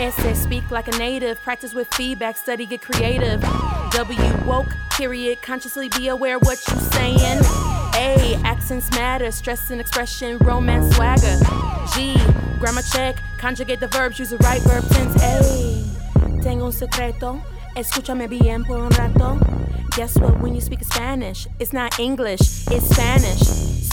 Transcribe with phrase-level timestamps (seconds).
[0.00, 1.40] Essay, speak like a native.
[1.42, 3.40] Practice with feedback, study, get creative.
[3.92, 5.40] W, woke, period.
[5.40, 7.40] Consciously be aware what you're saying.
[7.94, 9.30] A, accents matter.
[9.30, 11.38] Stress and expression, romance, swagger.
[11.94, 12.16] G,
[12.58, 13.16] grammar check.
[13.38, 15.22] Conjugate the verbs, use the right verb tense.
[15.22, 17.40] A, tengo un secreto.
[17.76, 19.38] Escúchame bien por un rato.
[19.96, 20.40] Guess what?
[20.40, 23.38] When you speak Spanish, it's not English, it's Spanish.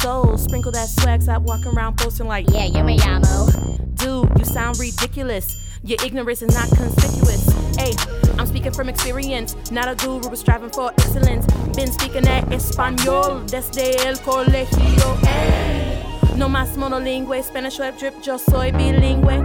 [0.02, 3.96] So sprinkle that swag, stop walking around posting like, Yeah, yo me llamo.
[3.98, 5.55] dude, you sound ridiculous.
[5.84, 7.48] Your ignorance is not conspicuous.
[7.76, 7.94] Hey,
[8.38, 11.48] I'm speaking from experience, not a guru, but striving for excellence.
[11.76, 15.17] Been speaking at español desde el colegio.
[15.25, 16.03] Hey,
[16.38, 19.41] no más monolingüe, Spanish web drip, yo soy bilingüe.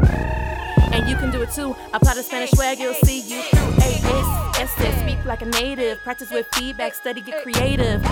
[0.93, 1.75] And you can do it too.
[1.95, 3.73] Apply the Spanish swag, you'll see you through.
[3.83, 6.03] A S S speak like a native.
[6.03, 8.03] Practice with feedback, study, get creative.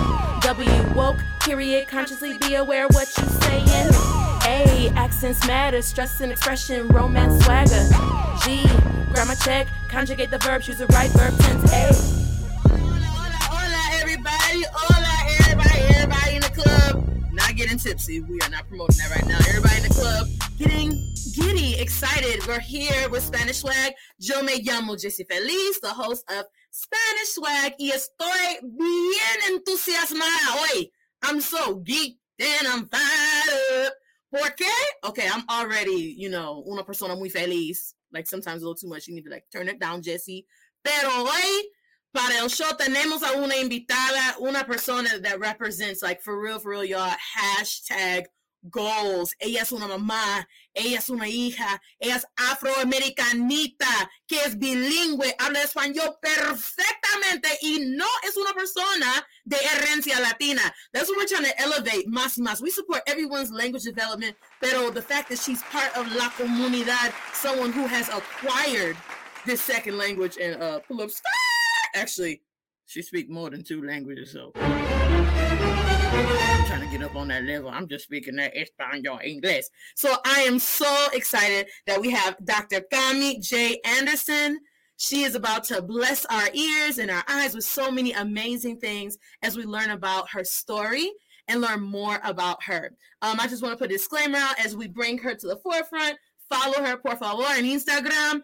[0.41, 1.89] W woke, period.
[1.89, 4.14] Consciously be aware what you saying.
[4.47, 7.89] A accents matter, stress and expression, romance swagger.
[8.45, 8.67] G
[9.13, 11.73] grammar check, conjugate the verbs, use the right verb tense.
[11.73, 11.93] A
[12.69, 14.65] Hola, hola, everybody.
[14.73, 15.81] Hola, everybody.
[15.95, 17.33] Everybody in the club.
[17.33, 18.21] Not getting tipsy.
[18.21, 19.39] We are not promoting that right now.
[19.49, 20.91] Everybody in the club getting
[21.35, 22.47] giddy, excited.
[22.47, 23.95] We're here with Spanish Swag.
[24.19, 27.75] Yo me llamo Jessie Feliz, the host of Spanish Swag.
[27.79, 30.91] Y estoy bien entusiasmada hoy.
[31.23, 33.95] I'm so geeked and I'm fired up.
[34.35, 34.67] ¿Por qué?
[35.05, 37.95] Okay, I'm already, you know, una persona muy feliz.
[38.13, 39.07] Like sometimes a little too much.
[39.07, 40.45] You need to like turn it down, Jesse.
[40.83, 41.71] Pero hoy,
[42.13, 46.71] para el show, tenemos a una invitada, una persona that represents, like, for real, for
[46.71, 48.25] real, y'all, hashtag
[48.69, 49.37] goals.
[49.39, 55.63] Ella es una mamá, ella es una hija, ella es afroamericanita, que es bilingüe, habla
[55.63, 57.24] español perfectamente
[58.65, 60.63] persona de herencia latina.
[60.93, 62.63] That's what we're trying to elevate más y más.
[62.63, 67.73] We support everyone's language development, pero the fact that she's part of la comunidad, someone
[67.73, 68.97] who has acquired
[69.47, 71.11] this second language and uh pull up.
[71.95, 72.43] Actually,
[72.87, 74.83] she speaks more than two languages, so I'm
[76.67, 77.69] trying to get up on that level.
[77.69, 79.65] I'm just speaking that Espanol English.
[79.95, 82.81] So I am so excited that we have Dr.
[82.93, 83.81] Kami J.
[83.85, 84.59] Anderson.
[85.05, 89.19] She is about to bless our ears and our eyes with so many amazing things
[89.43, 91.13] as we learn about her story
[91.47, 92.91] and learn more about her.
[93.21, 95.57] Um, I just want to put a disclaimer out as we bring her to the
[95.57, 96.17] forefront.
[96.49, 98.41] Follow her, por favor, on Instagram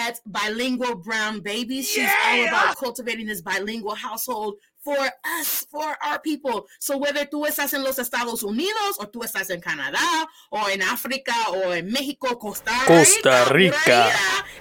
[0.00, 1.88] at Bilingual Brown Babies.
[1.88, 4.98] She's all about cultivating this bilingual household for
[5.40, 6.66] us, for our people.
[6.80, 10.82] So whether tú estás en los Estados Unidos o tú estás en Canadá o en
[10.82, 14.06] África o en México, Costa Rica, Costa Rica.
[14.06, 14.12] ahí,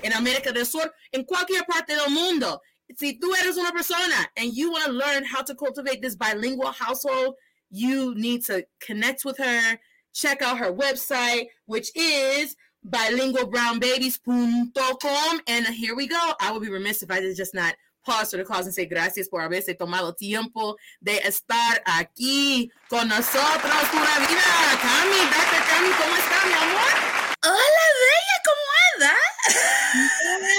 [0.04, 2.62] en América del Sur, en cualquier parte del mundo.
[2.98, 6.72] Si tú eres una persona and you want to learn how to cultivate this bilingual
[6.72, 7.36] household,
[7.70, 9.80] you need to connect with her.
[10.14, 15.42] Check out her website, which is bilingualbrownbabies.com.
[15.48, 16.34] And here we go.
[16.42, 18.86] I would be remiss if I did just not pause for the cause and say
[18.86, 23.74] gracias por haberse tomado tiempo de estar aquí con nosotros.
[23.92, 24.42] Pura vida.
[24.82, 25.64] Cami, Dr.
[25.70, 27.12] Cami, ¿cómo está, mi amor?
[27.44, 28.62] Hola, Bella, ¿cómo
[28.94, 29.32] andas?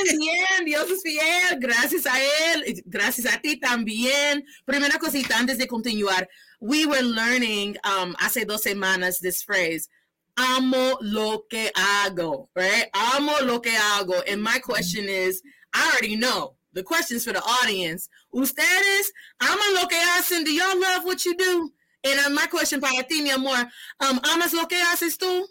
[0.05, 4.45] Bien, bien, Dios es fiel, gracias a él, gracias a ti también.
[4.65, 6.29] Primera cosita antes de continuar,
[6.61, 9.89] we were learning um, hace dos semanas this phrase,
[10.37, 12.89] amo lo que hago, right?
[12.93, 14.23] Amo lo que hago.
[14.29, 15.43] And my question is,
[15.73, 16.57] I already know.
[16.73, 18.09] The question's for the audience.
[18.33, 20.45] Ustedes aman lo que hacen.
[20.45, 21.71] Do y'all love what you do?
[22.05, 23.59] And uh, my question para ti, mi amor,
[24.01, 25.47] um, ¿amas lo que haces tú?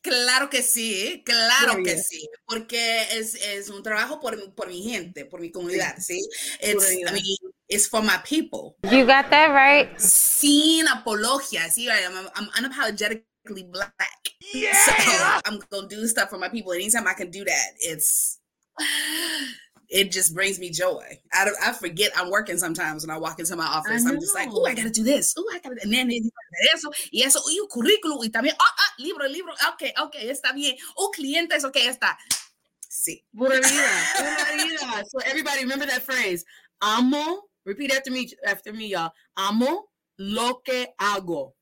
[0.00, 2.02] Claro que sí, claro que Gloria.
[2.02, 6.20] sí, porque es, es un trabajo por, por mi gente, por mi comunidad, ¿sí?
[6.60, 8.76] It's, I mean, it's for my people.
[8.90, 9.98] You got that right.
[9.98, 11.88] Sin apología, ¿sí?
[11.88, 13.92] I'm, I'm unapologetically black.
[14.54, 14.72] Yeah.
[14.84, 14.92] So
[15.44, 16.72] I'm going to do stuff for my people.
[16.72, 18.38] Anytime I can do that, it's...
[19.88, 21.18] It just brings me joy.
[21.32, 24.04] I, don't, I forget I'm working sometimes when I walk into my office.
[24.04, 25.34] I'm just like, oh, I gotta do this.
[25.38, 28.92] Oh, I gotta, and then eso, y eso, y un currículum, y también, ah, ah,
[28.98, 30.76] libro, libro, ok, ok, está bien.
[30.96, 32.18] Oh, clientes, ok, está.
[32.88, 33.24] Sí.
[33.34, 35.04] Pura vida, pura vida.
[35.08, 36.44] So everybody remember that phrase.
[36.82, 39.12] Amo, repeat after me, after me, y'all.
[39.36, 39.84] Amo
[40.18, 41.52] lo que hago.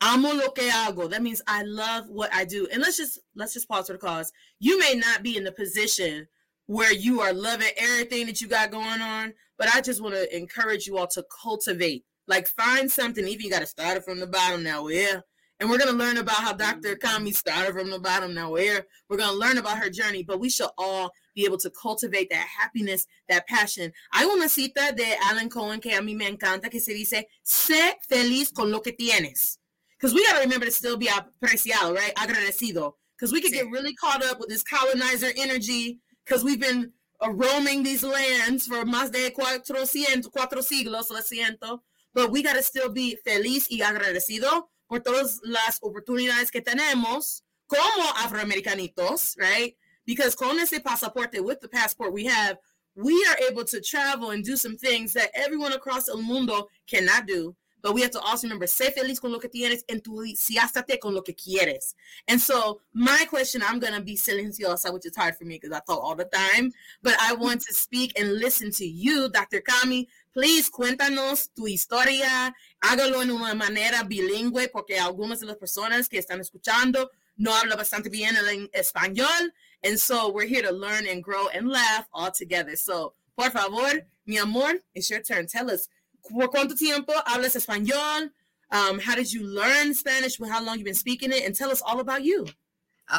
[0.00, 1.08] Amo lo que hago.
[1.08, 2.66] That means I love what I do.
[2.72, 4.32] And let's just let's just pause for the cause.
[4.58, 6.26] You may not be in the position
[6.66, 10.36] where you are loving everything that you got going on, but I just want to
[10.36, 12.04] encourage you all to cultivate.
[12.28, 14.88] Like find something, even you got to start it from the bottom now.
[14.88, 15.20] Yeah.
[15.58, 16.96] And we're going to learn about how Dr.
[16.96, 17.06] Mm-hmm.
[17.06, 18.50] Kami started from the bottom now.
[18.50, 21.70] Where we're going to learn about her journey, but we should all be able to
[21.70, 23.92] cultivate that happiness, that passion.
[24.12, 27.94] Hay una cita de Alan Cohen que a mí me encanta que se dice, sé
[28.06, 29.58] feliz con lo que tienes.
[29.98, 32.14] Because we got to remember to still be apreciado, right?
[32.16, 32.92] Agradecido.
[33.16, 36.92] because we could get really caught up with this colonizer energy because we've been
[37.24, 41.80] uh, roaming these lands for más de 400, cuatro siglos, lo siento.
[42.14, 47.42] But we got to still be feliz y agradecido por todas las oportunidades que tenemos
[47.68, 49.76] como afroamericanitos, right?
[50.06, 52.58] Because con ese pasaporte, with the passport we have,
[52.94, 57.26] we are able to travel and do some things that everyone across el mundo cannot
[57.26, 57.54] do.
[57.86, 61.22] But we have to also remember, sé feliz con lo que tienes, entusiastate con lo
[61.22, 61.94] que quieres.
[62.26, 65.70] And so my question, I'm going to be silenciosa, which is hard for me because
[65.70, 69.60] I talk all the time, but I want to speak and listen to you, Dr.
[69.60, 70.08] Kami.
[70.34, 72.52] Please cuéntanos tu historia.
[72.82, 77.78] Hágalo en una manera bilingüe porque algunas de las personas que están escuchando no hablan
[77.78, 79.52] bastante bien el español.
[79.84, 82.74] And so we're here to learn and grow and laugh all together.
[82.74, 85.46] So, por favor, mi amor, it's your turn.
[85.46, 85.88] Tell us,
[86.30, 88.32] ¿por cuánto tiempo hablas español?
[88.70, 90.38] Um, how did you learn Spanish?
[90.40, 91.44] How long you been speaking it?
[91.44, 92.44] And tell us all about you.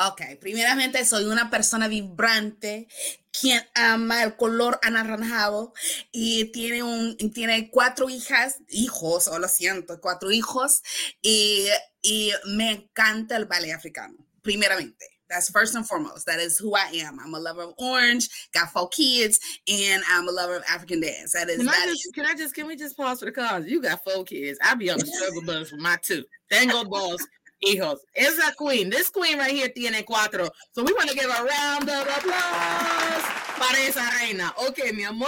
[0.10, 2.88] Ok, primeramente soy una persona vibrante
[3.32, 5.74] quien ama el color anaranjado
[6.12, 10.82] y tiene un tiene cuatro hijas, hijos, o lo siento, cuatro hijos
[11.22, 11.68] y,
[12.02, 15.17] y me encanta el ballet africano, primeramente.
[15.30, 16.26] That's first and foremost.
[16.26, 17.20] That is who I am.
[17.20, 21.34] I'm a lover of orange, got four kids, and I'm a lover of African dance.
[21.34, 21.58] That is.
[21.58, 22.12] Can, that I just, is.
[22.14, 23.66] can I just can we just pause for the cause?
[23.66, 24.58] You got four kids.
[24.62, 26.24] I'll be on the struggle bus with my two.
[26.52, 27.26] Tango balls,
[27.66, 27.98] hijos.
[28.16, 28.90] Esa queen.
[28.90, 30.50] This queen right here tiene cuatro.
[30.72, 33.24] So we want to give a round of applause
[33.58, 34.54] para esa reina.
[34.70, 35.28] Okay, mi amor.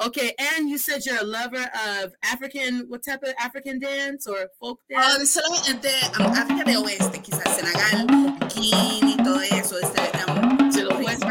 [0.00, 4.48] Okay, and you said you're a lover of African, what type of African dance or
[4.60, 5.36] folk dance?
[5.36, 5.90] Oh, solamente
[6.20, 8.06] um, África de Oeste, quizás Senegal,
[8.54, 9.76] Guinea y todo eso.
[9.78, 10.00] Este,
[10.30, 11.22] um, To the west.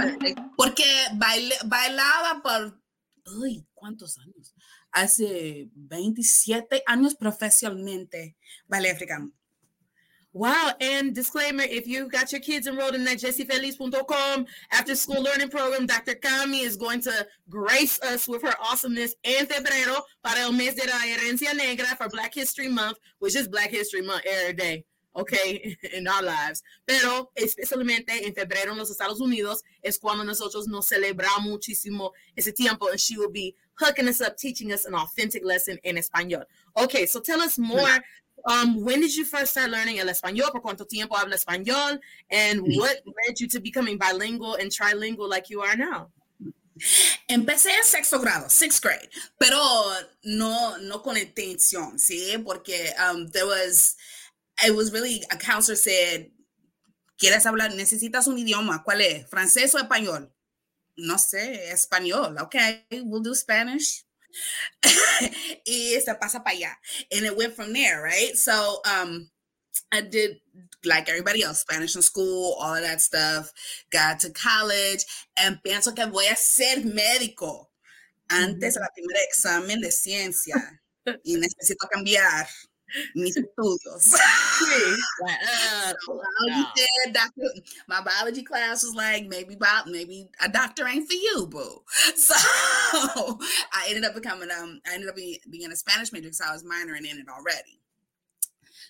[0.58, 0.84] porque
[1.16, 2.81] baile, bailaba por,
[3.40, 4.54] uy, ¿cuántos años?
[4.92, 8.36] Hace 27 años profesionalmente
[8.69, 9.31] africano.
[10.38, 10.74] Wow.
[10.80, 15.88] And disclaimer if you've got your kids enrolled in that jessifeliz.com after school learning program,
[15.88, 16.13] Dr.
[16.13, 20.86] Kami is going to grace us with her awesomeness in febrero para el mes de
[20.86, 24.86] la herencia negra for Black History Month, which is Black History Month every day.
[25.16, 26.62] Okay, in our lives.
[26.86, 32.54] Pero especialmente en febrero en los Estados Unidos es cuando nosotros nos celebramos muchísimo ese
[32.54, 36.44] tiempo, and she will be hooking us up, teaching us an authentic lesson in español.
[36.78, 37.90] Okay, so tell us more
[38.45, 40.51] um, when did you first start learning el español?
[40.51, 42.00] ¿Por cuánto tiempo habla español?
[42.31, 46.12] And what led you to becoming bilingual and trilingual like you are now?
[47.28, 49.60] Empecé en sexto grado, sixth grade, pero
[50.24, 52.38] no, no con intención, ¿sí?
[52.45, 53.95] Porque um, there was,
[54.66, 56.30] it was really, a counselor said,
[57.18, 57.74] ¿quieres hablar?
[57.74, 58.83] ¿Necesitas un idioma?
[58.83, 59.28] ¿Cuál es?
[59.28, 60.31] ¿Francés o español?
[60.95, 62.38] No sé, español.
[62.42, 64.06] Okay, we'll do Spanish.
[65.66, 66.76] y se pasa para allá.
[67.12, 68.36] And it went from there, right?
[68.36, 69.30] So um
[69.92, 70.38] I did
[70.86, 73.52] like everybody else, Spanish in school, all of that stuff.
[73.92, 75.06] Got to college
[75.38, 77.68] and pienso que voy a ser médico
[78.30, 80.56] antes de la primera examen de ciencia
[81.24, 82.48] y necesito cambiar
[83.16, 84.13] mis estudios.
[85.19, 86.74] Like, uh, biology wow.
[86.75, 87.44] said, doctor,
[87.88, 91.81] my biology class was like, maybe bio, maybe a doctor ain't for you, boo.
[92.16, 92.36] So
[93.74, 96.54] I ended up becoming um, I ended up being, being a Spanish major because I
[96.54, 97.80] was minoring in it already.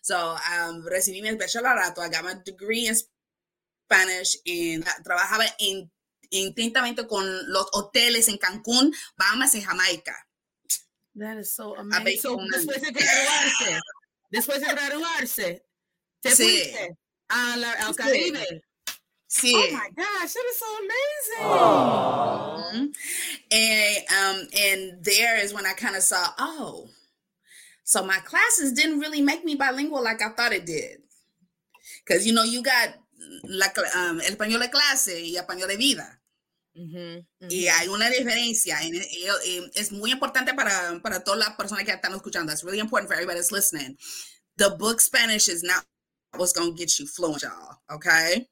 [0.01, 2.00] So um, recibí mi bachillerato.
[2.00, 5.89] I got my degree in Spanish and trabajaba in,
[6.31, 10.26] intensamente con los hoteles en Cancún, Bahamas y Jamaica.
[11.17, 12.19] That is so amazing.
[12.19, 13.79] So después de graduarse,
[14.33, 15.62] después de graduarse,
[16.21, 16.43] te Sí.
[16.43, 16.97] fuiste
[17.29, 18.62] a la, al Caribe.
[19.27, 19.51] Sí.
[19.53, 21.43] Oh my gosh, that is so amazing.
[22.71, 22.93] Mhm.
[23.51, 26.88] And um, and there is when I kind of saw, oh,
[27.83, 31.01] so my classes didn't really make me bilingual like I thought it did.
[32.05, 32.89] Because you know, you got
[33.43, 36.19] la, um, el español de clase y español de vida.
[36.77, 37.50] Mhm, mhm.
[37.51, 38.77] Y hay una diferencia.
[38.84, 42.51] Y, y- y es muy importante para, para todas las personas que están escuchando.
[42.51, 43.98] It's really important for everybody that's listening.
[44.57, 45.86] The book Spanish is not
[46.38, 47.77] what's going to get you fluent, y'all.
[47.89, 48.48] Okay?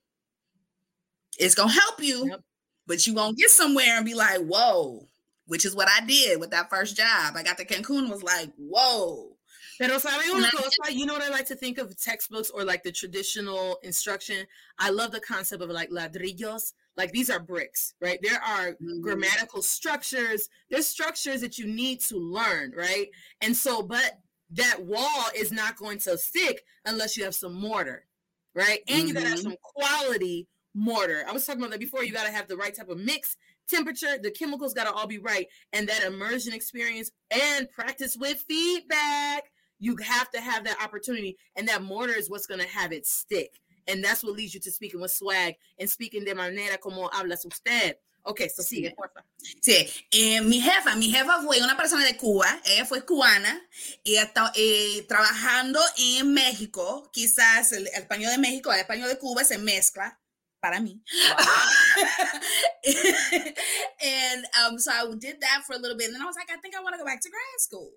[1.38, 2.42] It's going to help you, Yep.
[2.88, 5.08] but you won't get somewhere and be like, whoa,
[5.46, 7.36] which is what I did with that first job.
[7.36, 9.38] I got to Cancun, was like, whoa.
[9.78, 12.64] Pero sabe una Una- cosa, you know what I like to think of textbooks or
[12.64, 14.48] like the traditional instruction.
[14.80, 16.72] I love the concept of like ladrillos.
[16.98, 18.20] Like these are bricks, right?
[18.22, 19.02] There are Mhm.
[19.02, 20.50] grammatical structures.
[20.70, 23.10] There's structures that you need to learn, right?
[23.42, 24.20] And so, but
[24.52, 28.06] that wall is not going to stick unless you have some mortar,
[28.54, 28.82] right?
[28.88, 29.44] And you gotta have Mhm.
[29.44, 31.26] some quality mortar.
[31.28, 32.04] I was talking about that before.
[32.04, 33.36] You gotta have the right type of mix,
[33.68, 39.52] temperature, the chemicals gotta all be right, and that immersion experience and practice with feedback.
[39.80, 43.60] You have to have that opportunity, and that mortar is what's gonna have it stick.
[43.88, 47.46] And that's what leads you to speaking with swag and speaking de manera como hablas
[47.46, 47.98] usted.
[48.28, 49.24] Ok, so sigue, porfa.
[49.62, 53.62] Sí, eh, mi jefa, mi jefa fue una persona de Cuba, ella fue cubana,
[54.04, 59.20] y está eh, trabajando en México, quizás el, el español de México, el español de
[59.20, 60.20] Cuba se mezcla,
[60.60, 61.04] para mí.
[64.02, 66.50] and um, so I did that for a little bit, and then I was like,
[66.50, 67.92] I think I want to go back to grad school.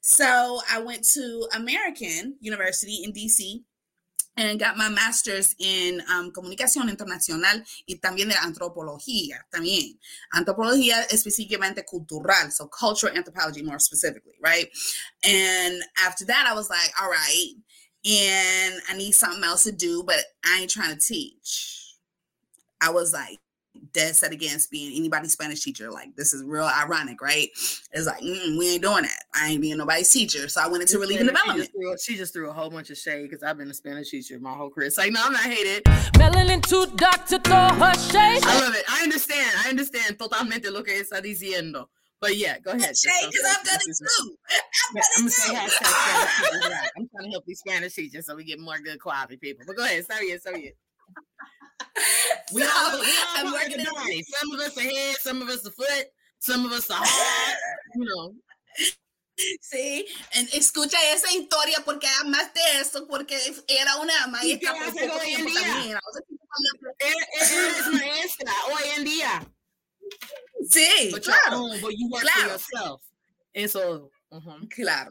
[0.00, 3.62] So I went to American University in DC
[4.36, 9.98] and got my master's in um, comunicación internacional y también de antropología, también.
[10.32, 14.68] Antropología específicamente cultural, so cultural anthropology more specifically, right?
[15.24, 17.54] And after that, I was like, all right,
[18.04, 21.96] and I need something else to do, but I ain't trying to teach.
[22.80, 23.38] I was like,
[23.92, 25.90] dead set against being anybody's Spanish teacher.
[25.90, 27.48] Like this is real ironic, right?
[27.92, 29.24] It's like mm, we ain't doing that.
[29.34, 30.48] I ain't being nobody's teacher.
[30.48, 31.56] So I went into relief and development.
[31.56, 33.74] She just, threw, she just threw a whole bunch of shade because I've been a
[33.74, 34.86] Spanish teacher my whole career.
[34.86, 35.84] It's like no, I'm not hated.
[36.14, 38.42] Melanin too dark to throw her shade.
[38.44, 38.84] I love it.
[38.88, 39.50] I understand.
[39.64, 41.88] I understand totalmente lo que está diciendo.
[42.20, 42.96] But yeah, go ahead.
[42.96, 44.36] Shade, because I've done it too.
[44.94, 48.78] I'm, I'm say hashtag I'm trying to help these Spanish teachers so we get more
[48.78, 49.64] good quality people.
[49.66, 50.06] But go ahead.
[50.06, 50.72] Sorry, sorry.
[52.54, 55.70] We all, we all I'm working Some of us are head, some of us are
[55.70, 56.06] foot,
[56.38, 57.56] some of us are heart,
[57.94, 58.34] you know.
[59.60, 60.06] Sí,
[60.52, 64.74] escucha esa historia porque además de eso, porque era una maestra.
[70.68, 71.56] Sí, but claro.
[71.56, 72.40] Own, but you work claro.
[72.40, 73.00] for yourself.
[73.54, 74.58] And so, uh-huh.
[74.70, 75.10] claro.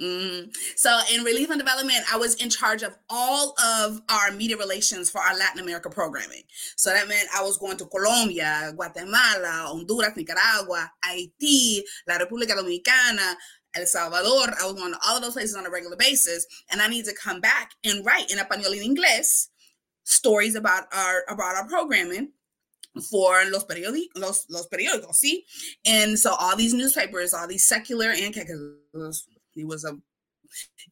[0.00, 0.50] Mm-hmm.
[0.76, 5.10] So in Relief and Development, I was in charge of all of our media relations
[5.10, 6.42] for our Latin America programming.
[6.76, 13.34] So that meant I was going to Colombia, Guatemala, Honduras, Nicaragua, Haiti, La República Dominicana,
[13.74, 14.54] El Salvador.
[14.58, 17.04] I was going to all of those places on a regular basis, and I need
[17.04, 19.48] to come back and write in español y inglés
[20.04, 22.32] stories about our about our programming
[23.08, 25.44] for los periódicos, los, los periódicos, see?
[25.86, 28.34] And so all these newspapers, all these secular and
[29.60, 29.92] he was a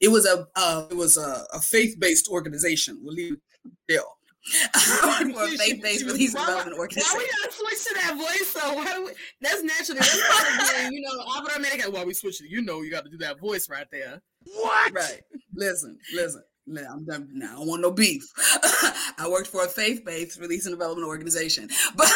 [0.01, 3.01] it was a uh, it was a, a faith-based organization.
[3.03, 3.41] We'll leave it
[3.89, 4.01] there.
[5.59, 7.11] faith-based release development organization.
[7.13, 8.75] Why we gotta switch to that voice though?
[8.75, 11.93] Why we, that's naturally that's part of being, you know, Afro American.
[11.93, 12.51] Why we switch it?
[12.51, 14.23] You know you gotta do that voice right there.
[14.45, 14.93] What?
[14.93, 15.23] Right.
[15.55, 16.43] Listen, listen.
[16.77, 17.53] I'm done now.
[17.53, 18.31] I don't want no beef.
[19.19, 22.09] I worked for a faith-based release and development organization, but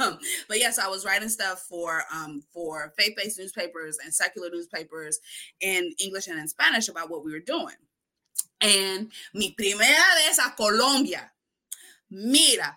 [0.00, 0.18] um,
[0.48, 5.18] but yes, I was writing stuff for um, for faith-based newspapers and secular newspapers
[5.60, 7.74] in English and in Spanish about what we were doing.
[8.60, 11.30] And mi primera vez a Colombia,
[12.10, 12.76] mira,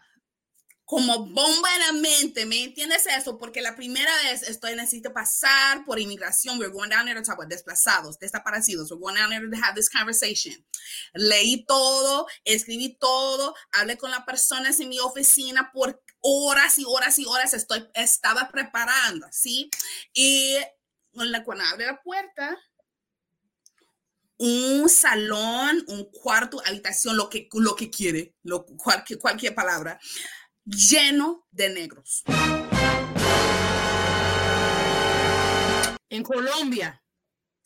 [0.92, 3.38] como bomba en la mente, ¿me entiendes eso?
[3.38, 6.60] Porque la primera vez estoy necesito pasar por inmigración.
[6.60, 8.92] We're going down there to talk about desplazados, desaparecidos.
[8.92, 10.54] We're going down there to have this conversation.
[11.14, 17.18] Leí todo, escribí todo, hablé con las personas en mi oficina por horas y horas
[17.20, 17.54] y horas.
[17.54, 19.70] Estoy, estaba preparando, ¿sí?
[20.14, 20.58] Y
[21.14, 22.58] cuando abre la puerta,
[24.40, 29.98] un salón, un cuarto, habitación, lo que, lo que quiere, lo, cualquier, cualquier palabra
[30.66, 32.24] lleno de negros.
[36.10, 37.04] En Colombia.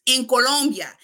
[0.05, 0.97] En Colombia.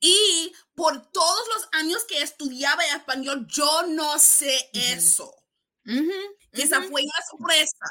[0.00, 5.34] Y por todos los años que estudiaba español, yo no sé eso.
[6.52, 7.86] Esa fue una sorpresa.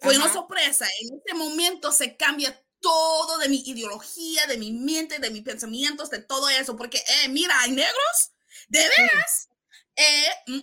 [0.00, 0.86] Fue una sorpresa.
[1.00, 6.10] En este momento se cambia todo de mi ideología, de mi mente, de mis pensamientos,
[6.10, 6.76] de todo eso.
[6.76, 8.32] Porque, eh, mira, hay negros.
[8.68, 9.47] De veras.
[9.98, 10.54] Eh,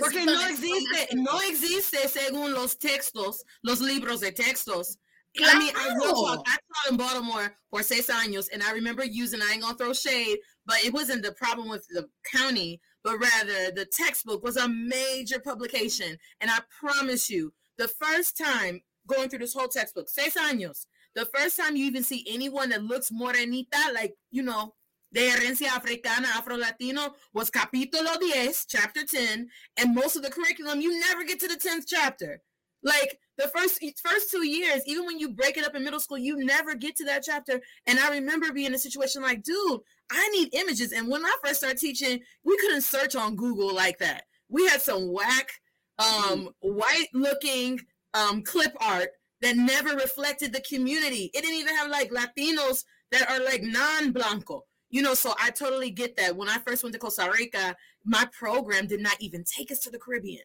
[0.00, 4.98] Porque no existe, no existe según los textos, los libros de textos.
[5.34, 5.56] Claro.
[5.56, 9.52] I mean, I, I taught in Baltimore for seis años, and I remember using, I
[9.52, 13.86] ain't gonna throw shade, but it wasn't the problem with the county, but rather the
[13.86, 16.18] textbook was a major publication.
[16.40, 21.26] And I promise you, the first time going through this whole textbook, seis años, the
[21.26, 24.74] first time you even see anyone that looks morenita, like, you know,
[25.12, 29.48] de herencia africana, Afro-Latino was capítulo 10, chapter 10,
[29.78, 32.40] and most of the curriculum, you never get to the 10th chapter.
[32.82, 36.16] Like the first first two years, even when you break it up in middle school,
[36.16, 37.60] you never get to that chapter.
[37.86, 40.92] And I remember being in a situation like, dude, I need images.
[40.92, 44.24] And when I first started teaching, we couldn't search on Google like that.
[44.48, 45.50] We had some whack,
[45.98, 47.80] um, white looking
[48.14, 49.10] um, clip art
[49.42, 51.30] that never reflected the community.
[51.34, 55.90] It didn't even have like Latinos that are like non-blanco you know, so I totally
[55.90, 56.36] get that.
[56.36, 59.90] When I first went to Costa Rica, my program did not even take us to
[59.90, 60.44] the Caribbean,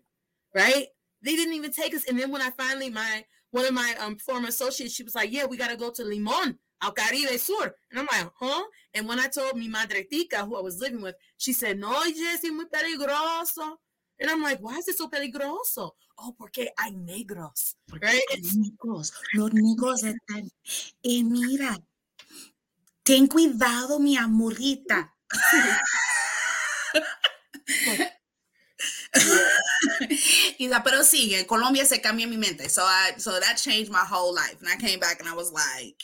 [0.53, 0.87] right?
[1.21, 2.05] They didn't even take us.
[2.07, 5.31] And then when I finally, my one of my um, former associates, she was like,
[5.31, 7.75] "Yeah, we got to go to Limon." al Caribe Sur.
[7.91, 8.63] And I'm like, huh?
[8.93, 12.03] And when I told mi madre tica, who I was living with, she said, no,
[12.11, 13.77] Jesse, muy peligroso.
[14.19, 15.91] And I'm like, why is it so peligroso?
[16.17, 17.75] Oh, porque hay negros.
[18.01, 18.21] Right?
[18.55, 20.49] Negros, los negros están.
[21.03, 21.77] Y mira,
[23.05, 25.13] ten cuidado, mi amorita.
[30.57, 32.67] y da, pero sigue, Colombia se cambió mi mente.
[32.67, 34.57] So I so that changed my whole life.
[34.59, 36.03] And I came back and I was like,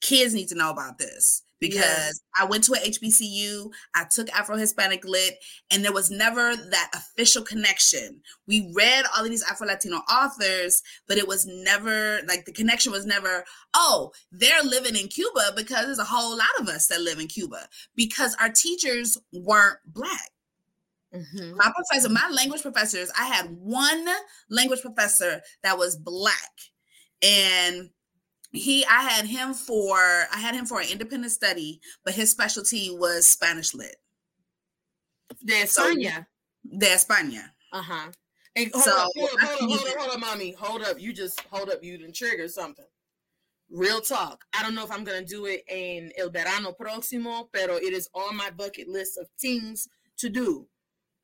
[0.00, 2.20] kids need to know about this because yes.
[2.38, 5.34] I went to a HBCU, I took Afro Hispanic Lit,
[5.70, 8.20] and there was never that official connection.
[8.46, 12.92] We read all of these Afro Latino authors, but it was never like the connection
[12.92, 17.00] was never, oh, they're living in Cuba because there's a whole lot of us that
[17.00, 20.30] live in Cuba because our teachers weren't Black.
[21.14, 21.56] Mm-hmm.
[21.56, 24.06] My professor, my language professors, I had one
[24.50, 26.52] language professor that was Black.
[27.22, 27.90] And
[28.52, 29.96] he i had him for
[30.32, 33.96] i had him for an independent study but his specialty was spanish lit
[35.44, 36.26] de españa
[36.70, 38.10] so, de españa uh-huh
[38.58, 40.52] and hold so, up, hold up, hold up, hold up, hold up, mommy.
[40.58, 41.00] Hold up.
[41.00, 41.82] You just hold up.
[41.82, 42.84] You didn't trigger something.
[43.70, 44.44] Real talk.
[44.52, 48.08] I don't know if I'm gonna do it in El Verano Próximo, pero it is
[48.14, 50.66] on my bucket list of things to do.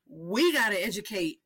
[0.08, 1.40] We gotta educate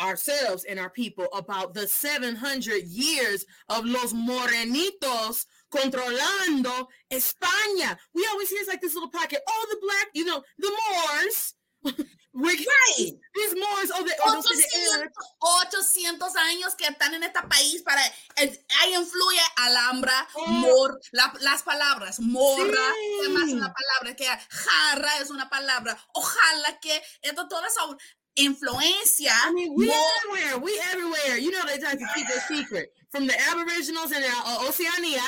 [0.00, 7.96] ourselves and our people about the 700 years of los morenitos controlando España.
[8.14, 9.40] We always hear it's like this little pocket.
[9.48, 11.54] Oh, the black, you know, the Moors.
[12.34, 13.12] right.
[13.34, 18.02] These Moors, oh, the, oh, 800, 800 años que están en este país para
[18.36, 20.46] ahí influye alhambra, oh.
[20.46, 23.18] mor, la, las palabras, morra, sí.
[23.20, 25.98] además una palabra que jarra es una palabra.
[26.14, 27.98] Ojalá que esto todas son
[28.38, 29.30] influencia.
[29.44, 29.96] I mean, we more.
[30.24, 30.58] everywhere.
[30.58, 31.38] We everywhere.
[31.38, 35.20] You know, they try to keep it secret from the Aboriginals and uh, Oceania,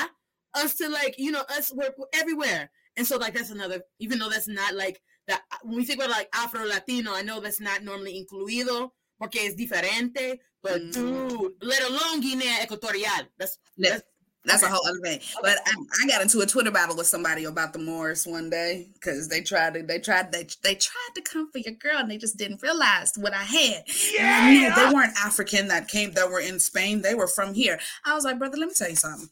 [0.55, 2.69] us to like, you know, us, we're, we're, everywhere.
[2.95, 6.11] And so, like, that's another, even though that's not like that, when we think about
[6.11, 10.93] like Afro Latino, I know that's not normally incluido porque es diferente, but mm.
[10.93, 13.27] dude, let alone Guinea Equatorial.
[13.37, 14.03] That's, that's
[14.45, 14.71] that's okay.
[14.71, 15.17] a whole other thing.
[15.17, 15.39] Okay.
[15.41, 18.87] But I, I, got into a Twitter battle with somebody about the Moors one day
[18.93, 22.11] because they tried to they tried they they tried to come for your girl and
[22.11, 23.83] they just didn't realize what I had.
[24.13, 27.01] Yeah, they weren't African that came that were in Spain.
[27.01, 27.79] They were from here.
[28.03, 29.29] I was like, brother, let me tell you something.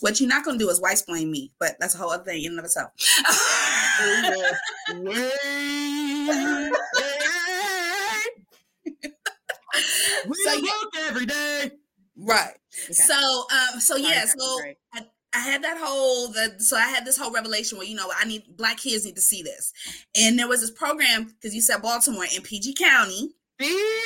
[0.00, 2.44] What you're not gonna do is white explain me, but that's a whole other thing
[2.44, 2.90] in and of itself.
[10.26, 11.08] we so, yeah.
[11.08, 11.70] every day.
[12.20, 12.54] Right.
[12.84, 12.92] Okay.
[12.92, 14.60] So um so yeah, so
[14.94, 18.10] I, I had that whole the so I had this whole revelation where you know
[18.14, 19.72] I need black kids need to see this.
[20.16, 23.30] And there was this program because you said Baltimore in PG County.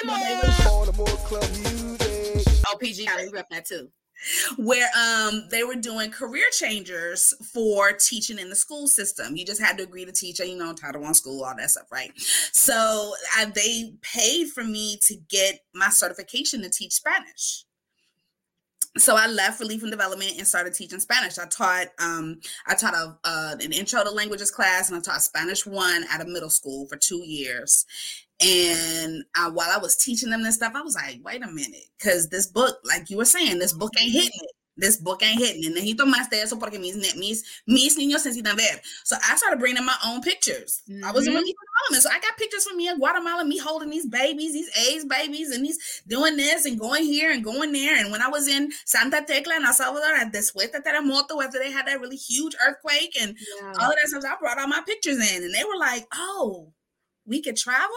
[0.06, 1.06] Baltimore
[2.66, 3.90] Oh, PG County, we rep that too
[4.56, 9.36] where um they were doing career changers for teaching in the school system.
[9.36, 11.90] You just had to agree to teach, you know, Title One school, all that stuff,
[11.92, 12.10] right?
[12.52, 17.64] So I, they paid for me to get my certification to teach Spanish
[18.96, 21.38] so I left Relief and Development and started teaching Spanish.
[21.38, 25.66] I taught um, I taught a, an intro to languages class and I taught Spanish
[25.66, 27.86] one at a middle school for two years.
[28.40, 31.86] And I, while I was teaching them this stuff, I was like, wait a minute,
[31.98, 35.38] because this book, like you were saying, this book ain't hitting it this book ain't
[35.38, 35.64] hitting.
[35.66, 38.80] And necesito más de eso porque mis, mis, mis niños necesitan ver.
[39.04, 40.82] So I started bringing my own pictures.
[40.88, 41.04] Mm-hmm.
[41.04, 42.02] I was in relief development.
[42.02, 45.50] So I got pictures from me in Guatemala, me holding these babies, these AIDS babies,
[45.50, 47.98] and these doing this and going here and going there.
[47.98, 51.58] And when I was in Santa Tecla in El Salvador at después de terremoto, after
[51.58, 53.72] they had that really huge earthquake and yeah.
[53.80, 55.44] all of that stuff, I brought all my pictures in.
[55.44, 56.72] And they were like, oh,
[57.26, 57.94] we could travel?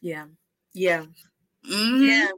[0.00, 0.26] Yeah.
[0.72, 1.04] Yeah.
[1.70, 2.02] Mm-hmm.
[2.02, 2.28] Yeah.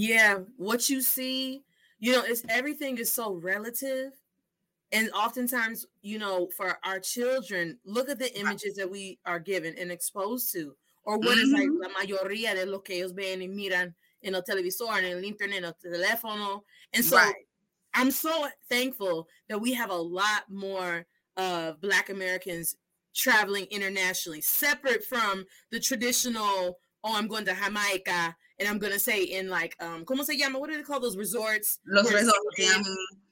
[0.00, 1.62] Yeah, what you see,
[1.98, 4.12] you know, it's everything is so relative.
[4.92, 9.74] And oftentimes, you know, for our children, look at the images that we are given
[9.78, 11.40] and exposed to, or what mm-hmm.
[11.40, 11.82] is like mm-hmm.
[11.82, 15.58] la mayoría de lo que ellos ven y miran en el televisor, en el internet,
[15.58, 16.62] en el teléfono.
[16.94, 17.34] And so right.
[17.92, 21.04] I'm so thankful that we have a lot more
[21.36, 22.74] of uh, Black Americans
[23.14, 29.22] traveling internationally, separate from the traditional, oh, I'm going to Jamaica and I'm gonna say
[29.22, 30.58] in like um como se llama?
[30.58, 31.80] What do they call those resorts?
[31.86, 32.38] Los resorts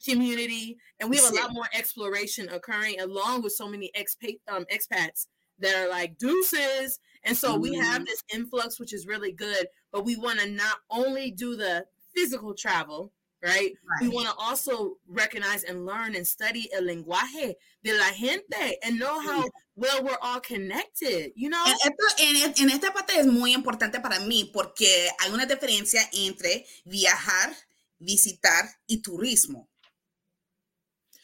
[0.04, 4.64] community, and we have a lot more exploration occurring along with so many expat um,
[4.72, 5.26] expats
[5.58, 7.62] that are like deuces, and so mm-hmm.
[7.62, 9.66] we have this influx, which is really good.
[9.92, 13.72] But we want to not only do the physical travel, right?
[13.72, 14.02] right.
[14.02, 18.98] We want to also recognize and learn and study el lenguaje de la gente and
[18.98, 19.44] know how
[19.76, 21.64] well we're all connected, you know?
[21.66, 26.66] Esto, en, en, esta parte es muy importante para mí porque hay una diferencia entre
[26.84, 27.54] viajar,
[27.98, 29.68] visitar y turismo.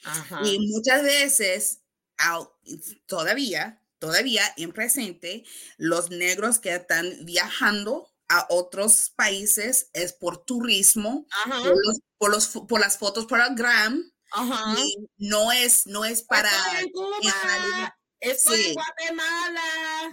[0.05, 0.40] Ajá.
[0.44, 1.81] Y muchas veces,
[3.07, 5.44] todavía, todavía en presente,
[5.79, 12.49] los negros que están viajando a otros países es por turismo, por, los, por, los,
[12.49, 14.77] por, las fotos el gram, Ajá.
[15.17, 16.51] no es, no es para...
[18.25, 19.61] Estoy en Guatemala.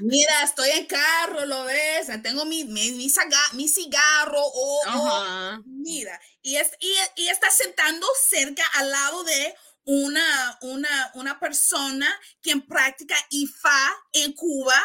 [0.02, 2.08] Mira, estoy en carro, ¿lo ves?
[2.21, 4.41] Tengo mi, mi, mi, cigarro.
[4.43, 11.39] Oh, mira, y, es, y, y, está sentando cerca al lado de una, una, una
[11.39, 12.08] persona
[12.41, 14.76] quien practica IFA en Cuba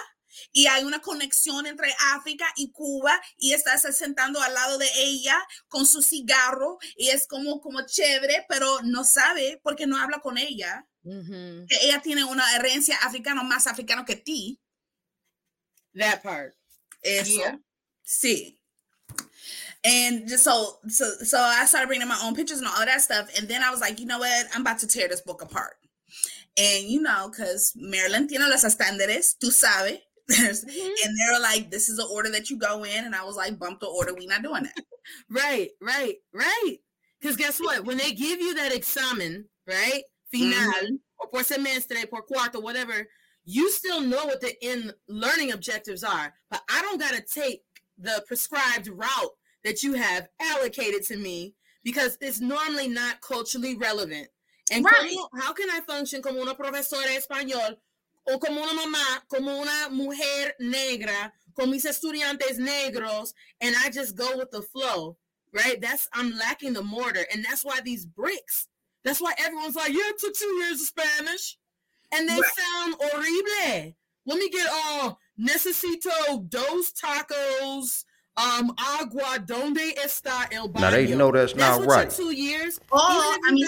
[0.52, 5.36] y hay una conexión entre África y Cuba y estás sentando al lado de ella
[5.68, 10.38] con su cigarro y es como, como chévere, pero no sabe porque no habla con
[10.38, 10.86] ella.
[11.02, 14.60] Que ella tiene una herencia africana más africana que ti.
[15.94, 16.54] That part.
[17.00, 17.60] Eso.
[18.04, 18.58] Sí.
[19.84, 23.28] And just so so so I started bringing my own pictures and all that stuff.
[23.38, 24.46] And then I was like, you know what?
[24.52, 25.76] I'm about to tear this book apart.
[26.56, 30.00] And you know, because Maryland tiene los estándares, tú sabes.
[30.30, 30.68] Mm-hmm.
[31.04, 33.04] and they're like, this is the order that you go in.
[33.04, 34.14] And I was like, bump the order.
[34.14, 34.84] We not doing that.
[35.30, 36.76] right, right, right.
[37.20, 37.84] Because guess what?
[37.84, 40.02] When they give you that examen, right?
[40.32, 40.94] Final, mm-hmm.
[41.18, 43.06] or por semestre, por cuarto, whatever,
[43.44, 46.34] you still know what the end learning objectives are.
[46.50, 47.62] But I don't got to take
[47.98, 49.32] the prescribed route
[49.64, 54.28] that you have allocated to me because it's normally not culturally relevant.
[54.72, 54.94] And right.
[55.08, 57.76] como, how can I function como una profesora español
[58.28, 64.16] o como una mamá, como una mujer negra, con mis estudiantes negros, and I just
[64.16, 65.16] go with the flow,
[65.52, 65.80] right?
[65.80, 68.68] That's I'm lacking the mortar, and that's why these bricks.
[69.04, 71.56] That's why everyone's like, yeah, it took two years of Spanish,
[72.12, 72.50] and they right.
[72.56, 73.94] sound horrible.
[74.26, 78.04] Let me get all uh, necesito dos tacos.
[78.38, 80.80] Um, agua, donde está el baño?
[80.80, 82.10] Now they know that's, that's not right.
[82.10, 82.78] Two years.
[82.92, 83.66] Oh, I mean,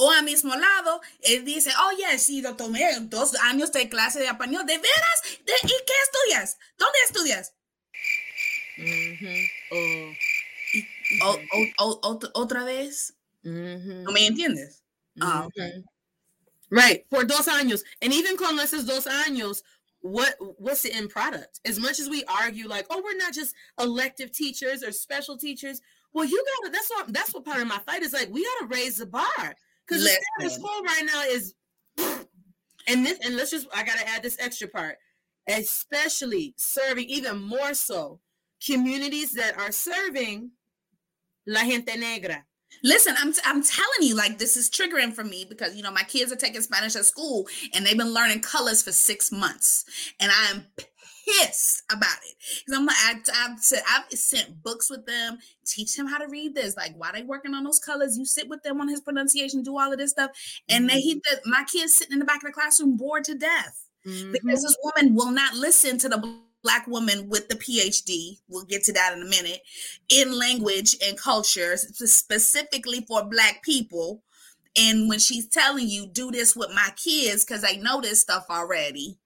[0.00, 4.18] o al mismo lado, él dice, oye, oh, sí, lo tomé dos años de clase
[4.18, 5.22] de español, ¿de veras?
[5.44, 6.56] ¿De, ¿Y qué estudias?
[6.78, 7.54] ¿Dónde estudias?
[12.32, 13.12] otra vez.
[13.44, 14.02] Mm-hmm.
[14.04, 14.82] ¿No me entiendes?
[15.20, 15.84] Ah, mm-hmm.
[16.70, 17.82] right, por dos años.
[18.00, 19.62] And even con esos dos años,
[20.00, 21.60] what what's the end product?
[21.66, 25.82] As much as we argue, like, oh, we're not just elective teachers or special teachers.
[26.14, 26.72] Well, you gotta.
[26.72, 27.12] That's what.
[27.12, 28.14] That's what part of my fight is.
[28.14, 29.56] Like, we gotta raise the bar.
[29.90, 31.54] Because the school right now is,
[32.88, 34.96] and this, and let's just, I gotta add this extra part,
[35.48, 38.20] especially serving even more so
[38.64, 40.52] communities that are serving
[41.46, 42.44] la gente negra.
[42.84, 45.90] Listen, I'm, t- I'm telling you, like, this is triggering for me because, you know,
[45.90, 49.84] my kids are taking Spanish at school and they've been learning colors for six months.
[50.20, 50.66] And I am
[51.24, 55.96] pissed about it because I'm like, I, I've, said, I've sent books with them, teach
[55.96, 56.76] him how to read this.
[56.76, 58.16] Like, why they working on those colors?
[58.18, 60.30] You sit with them on his pronunciation, do all of this stuff,
[60.68, 60.96] and mm-hmm.
[60.96, 63.86] they he the, my kids sitting in the back of the classroom bored to death
[64.06, 64.32] mm-hmm.
[64.32, 68.38] because this woman will not listen to the black woman with the PhD.
[68.48, 69.60] We'll get to that in a minute
[70.08, 74.22] in language and culture, specifically for black people.
[74.76, 78.46] And when she's telling you, do this with my kids because I know this stuff
[78.48, 79.18] already,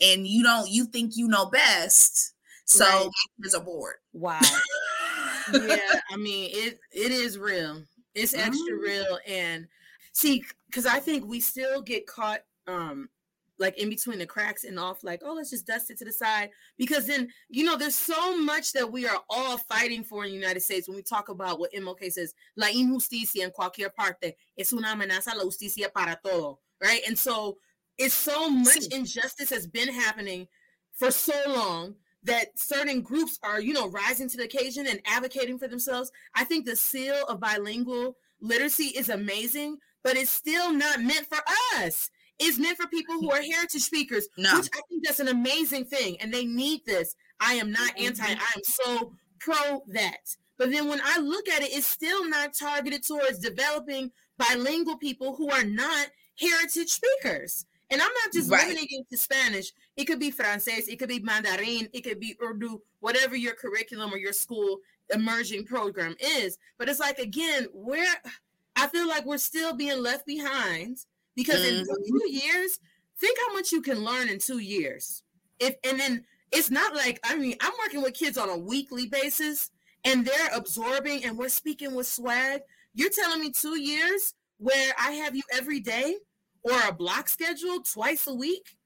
[0.00, 2.34] and you don't you think you know best
[2.64, 3.08] so right.
[3.44, 4.38] is a board wow
[5.52, 7.82] yeah i mean it it is real
[8.14, 8.82] it's extra mm-hmm.
[8.82, 9.66] real and
[10.12, 13.08] see because i think we still get caught um
[13.60, 16.12] like in between the cracks and off like oh let's just dust it to the
[16.12, 20.30] side because then you know there's so much that we are all fighting for in
[20.30, 24.36] the united states when we talk about what MLK says la injusticia en cualquier parte
[24.56, 27.58] es una amenaza a la justicia para todo right and so
[28.00, 30.48] it's so much injustice has been happening
[30.94, 35.58] for so long that certain groups are, you know, rising to the occasion and advocating
[35.58, 36.10] for themselves.
[36.34, 41.38] I think the seal of bilingual literacy is amazing, but it's still not meant for
[41.76, 42.10] us.
[42.38, 44.56] It's meant for people who are heritage speakers, no.
[44.56, 47.14] which I think that's an amazing thing, and they need this.
[47.38, 48.06] I am not mm-hmm.
[48.06, 48.24] anti.
[48.24, 50.36] I am so pro that.
[50.56, 55.36] But then when I look at it, it's still not targeted towards developing bilingual people
[55.36, 56.06] who are not
[56.38, 57.66] heritage speakers.
[57.90, 58.68] And I'm not just right.
[58.68, 59.72] limiting it to Spanish.
[59.96, 64.14] It could be Francés, it could be Mandarin, it could be Urdu, whatever your curriculum
[64.14, 64.78] or your school
[65.12, 66.58] emerging program is.
[66.78, 68.14] But it's like again, where
[68.76, 70.98] I feel like we're still being left behind
[71.34, 71.80] because mm-hmm.
[71.80, 72.78] in two years,
[73.18, 75.22] think how much you can learn in two years.
[75.58, 79.06] If and then it's not like I mean, I'm working with kids on a weekly
[79.06, 79.70] basis
[80.04, 82.62] and they're absorbing and we're speaking with swag.
[82.94, 86.16] You're telling me two years where I have you every day
[86.62, 88.76] or a block schedule twice a week.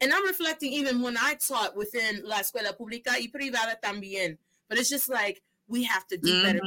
[0.00, 4.38] And I'm reflecting even when I taught within La Escuela Pública y Privada también.
[4.68, 6.46] But it's just like we have to do mm-hmm.
[6.46, 6.60] better.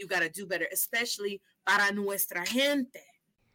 [0.00, 3.00] You got to do better, especially para nuestra gente.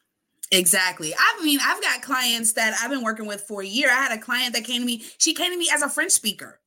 [0.51, 1.13] Exactly.
[1.17, 3.89] I mean, I've got clients that I've been working with for a year.
[3.89, 6.11] I had a client that came to me, she came to me as a French
[6.11, 6.59] speaker.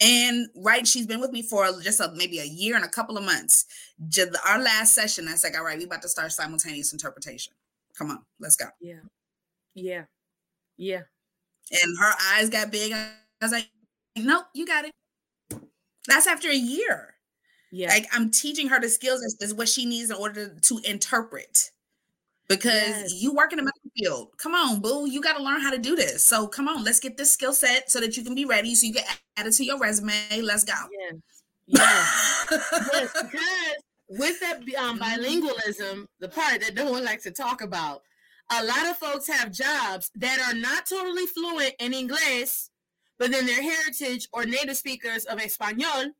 [0.00, 3.16] And right, she's been with me for just a, maybe a year and a couple
[3.16, 3.66] of months.
[4.08, 7.52] Just our last session, I was like, all right, we about to start simultaneous interpretation.
[7.96, 8.66] Come on, let's go.
[8.80, 8.94] Yeah.
[9.76, 10.06] Yeah.
[10.76, 11.02] Yeah.
[11.70, 12.92] And her eyes got big.
[12.92, 13.68] I was like,
[14.16, 14.92] nope, you got it.
[16.08, 17.14] That's after a year.
[17.72, 17.88] Yeah.
[17.88, 20.80] Like I'm teaching her the skills is, is what she needs in order to, to
[20.90, 21.70] interpret.
[22.48, 23.14] Because Yes.
[23.20, 24.28] you work in the medical field.
[24.38, 25.10] Come on, boo.
[25.10, 26.24] You got to learn how to do this.
[26.24, 28.86] So come on, let's get this skill set so that you can be ready so
[28.86, 29.04] you can
[29.36, 30.12] add it to your resume.
[30.42, 30.74] Let's go.
[30.92, 31.16] Yeah.
[31.66, 31.78] Yeah.
[32.92, 33.76] yes, because
[34.08, 38.02] with that um, bilingualism, the part that no one likes to talk about,
[38.52, 42.68] a lot of folks have jobs that are not totally fluent in English,
[43.18, 46.12] but then they're heritage or native speakers of Espanol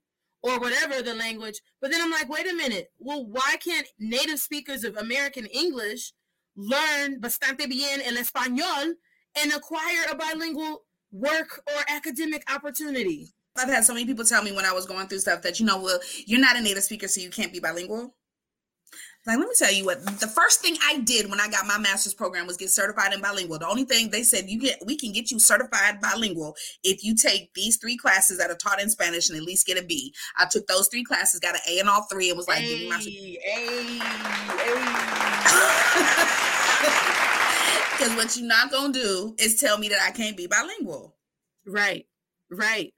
[0.43, 1.61] or whatever the language.
[1.81, 2.91] But then I'm like, wait a minute.
[2.99, 6.13] Well, why can't native speakers of American English
[6.57, 8.95] learn bastante bien el español
[9.39, 13.33] and acquire a bilingual work or academic opportunity?
[13.57, 15.67] I've had so many people tell me when I was going through stuff that, you
[15.67, 18.15] know, well, you're not a native speaker, so you can't be bilingual.
[19.27, 21.79] Like, let me tell you what the first thing I did when I got my
[21.79, 23.59] master's program was get certified in bilingual.
[23.59, 27.17] The only thing they said you get we can get you certified bilingual if you
[27.17, 30.15] take these three classes that are taught in Spanish and at least get a B.
[30.39, 32.79] I took those three classes, got an A in all three, and was like, give
[32.79, 33.99] me my Hey, hey,
[34.59, 35.23] hey.
[37.97, 41.17] Because what you're not gonna do is tell me that I can't be bilingual.
[41.67, 42.07] Right,
[42.51, 42.93] right.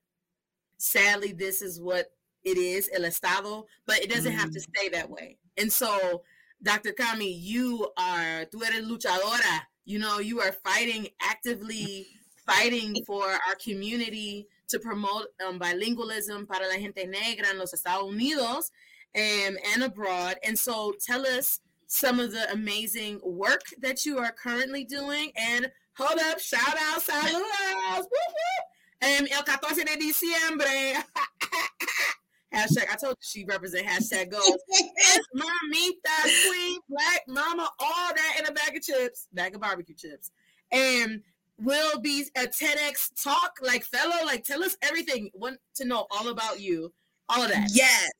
[0.78, 2.06] Sadly, this is what
[2.42, 4.72] it is, el estado, but it doesn't have to mm-hmm.
[4.76, 5.38] stay that way.
[5.58, 6.22] And so,
[6.62, 6.92] Dr.
[6.92, 9.62] Kami, you are, tú eres luchadora.
[9.84, 12.06] You know, you are fighting, actively
[12.46, 18.10] fighting for our community to promote um, bilingualism para la gente negra en los Estados
[18.10, 18.70] Unidos
[19.16, 20.36] um, and abroad.
[20.44, 25.32] And so, tell us some of the amazing work that you are currently doing.
[25.36, 28.10] And hold up, shout out, saludos, whoop.
[29.00, 31.04] Um, el 14 de diciembre.
[32.54, 34.58] hashtag, I told you she represent hashtag goals.
[34.68, 39.94] It's Mamita, Queen, Black Mama, all that in a bag of chips, bag of barbecue
[39.94, 40.30] chips.
[40.70, 41.22] And
[41.60, 45.30] will be a TEDx talk, like fellow, like tell us everything.
[45.34, 46.92] Want to know all about you,
[47.28, 47.68] all of that.
[47.72, 48.10] Yes.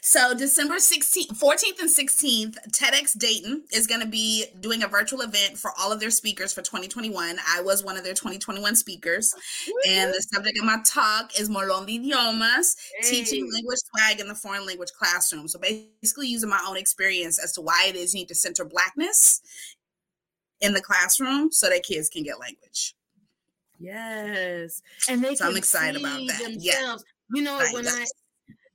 [0.00, 5.20] So December 16th, 14th and 16th, TEDx Dayton is going to be doing a virtual
[5.20, 7.36] event for all of their speakers for 2021.
[7.48, 9.32] I was one of their 2021 speakers.
[9.88, 14.34] And the subject of my talk is Molon de Idiomas, teaching language swag in the
[14.34, 15.46] foreign language classroom.
[15.48, 18.64] So basically using my own experience as to why it is you need to center
[18.64, 19.40] blackness
[20.60, 22.94] in the classroom so that kids can get language.
[23.78, 24.82] Yes.
[25.08, 26.40] And they So I'm can excited about that.
[26.58, 26.72] Yeah.
[26.74, 27.04] themselves.
[27.34, 28.12] You know, Right, when I that's-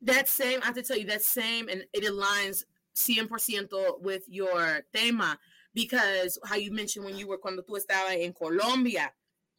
[0.04, 4.82] that same, I have to tell you that same, and it aligns 100% with your
[4.94, 5.40] tema
[5.74, 9.14] because how you mentioned when you were cuando tú estabas en Colombia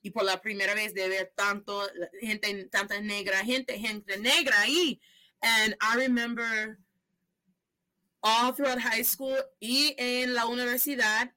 [0.04, 1.86] y por la primera vez de ver tanto
[2.20, 4.98] gente, tanta negra, gente, gente negra ahí.
[5.42, 6.78] And I remember
[8.22, 11.30] all throughout high school y en la universidad,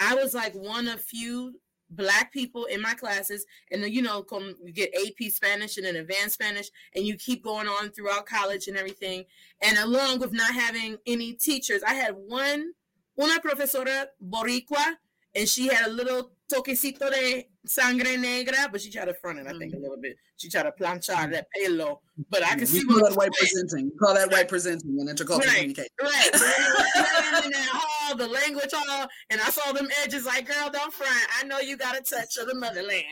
[0.00, 1.59] I was like one of few
[1.90, 5.96] black people in my classes and you know come you get ap spanish and then
[5.96, 9.24] advanced spanish and you keep going on throughout college and everything.
[9.62, 12.72] And along with not having any teachers i had one
[13.20, 14.94] una profesora boricua
[15.34, 19.46] and she had a little toquecito de sangre negra, but she tried to front it,
[19.46, 20.16] I think, a little bit.
[20.36, 23.90] She tried to planchar that pelo, but I can see call what that white presenting.
[23.92, 25.56] We call that white presenting in intercultural Right.
[25.56, 25.90] communication.
[26.02, 26.30] Right.
[26.34, 27.44] Right.
[27.44, 31.26] in that hall, the language hall, and I saw them edges like, girl, don't front.
[31.38, 33.04] I know you got a touch of the motherland.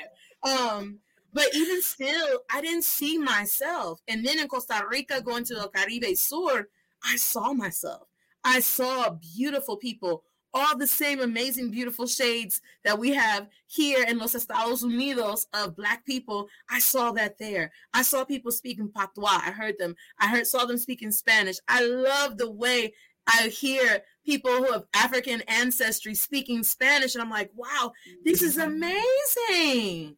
[0.42, 0.98] Um,
[1.33, 4.01] but even still, I didn't see myself.
[4.09, 6.68] And then in Costa Rica, going to the Caribe Sur,
[7.05, 8.09] I saw myself.
[8.44, 10.24] I saw beautiful people,
[10.55, 15.77] all the same amazing, beautiful shades that we have here in Los Estados Unidos of
[15.77, 16.49] Black people.
[16.71, 17.71] I saw that there.
[17.93, 19.41] I saw people speaking Patois.
[19.45, 19.95] I heard them.
[20.21, 21.57] I heard saw them speaking Spanish.
[21.69, 22.93] I love the way
[23.27, 27.93] I hear people who have African ancestry speaking Spanish, and I'm like, wow,
[28.25, 30.17] this is amazing.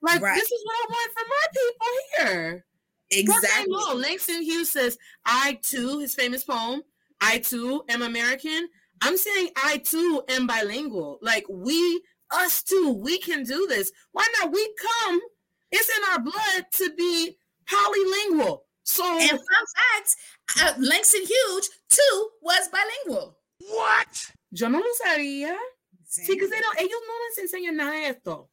[0.00, 0.34] Like Right.
[0.34, 2.64] this is what I want for my people here.
[3.10, 4.00] Exactly.
[4.00, 6.82] Langston Hughes says, I too, his famous poem,
[7.20, 8.68] I too am American.
[9.02, 11.18] I'm saying I too am bilingual.
[11.22, 13.92] Like we, us too, we can do this.
[14.12, 14.52] Why not?
[14.52, 15.20] We come,
[15.70, 17.36] it's in our blood to be
[17.68, 18.60] polylingual.
[18.84, 20.16] So And fun fact,
[20.60, 23.38] uh, Langston Hughes too was bilingual.
[23.68, 24.32] What?
[24.52, 25.56] Yo no lo sabía.
[26.08, 28.50] Sí, because they don't, ellos no les enseñan nada de esto.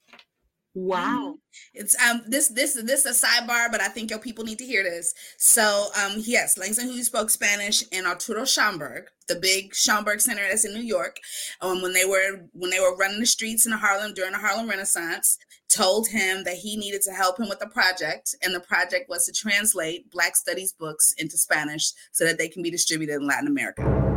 [0.76, 1.36] Wow.
[1.74, 4.66] It's um this this this is a sidebar, but I think your people need to
[4.66, 5.14] hear this.
[5.38, 10.66] So um yes, Langston Hughes spoke Spanish in Arturo Schomburg, the big Schomburg Center that's
[10.66, 11.18] in New York.
[11.62, 14.70] Um when they were when they were running the streets in Harlem during the Harlem
[14.70, 19.10] Renaissance, told him that he needed to help him with the project, and the project
[19.10, 23.28] was to translate Black Studies books into Spanish so that they can be distributed in
[23.28, 24.09] Latin America.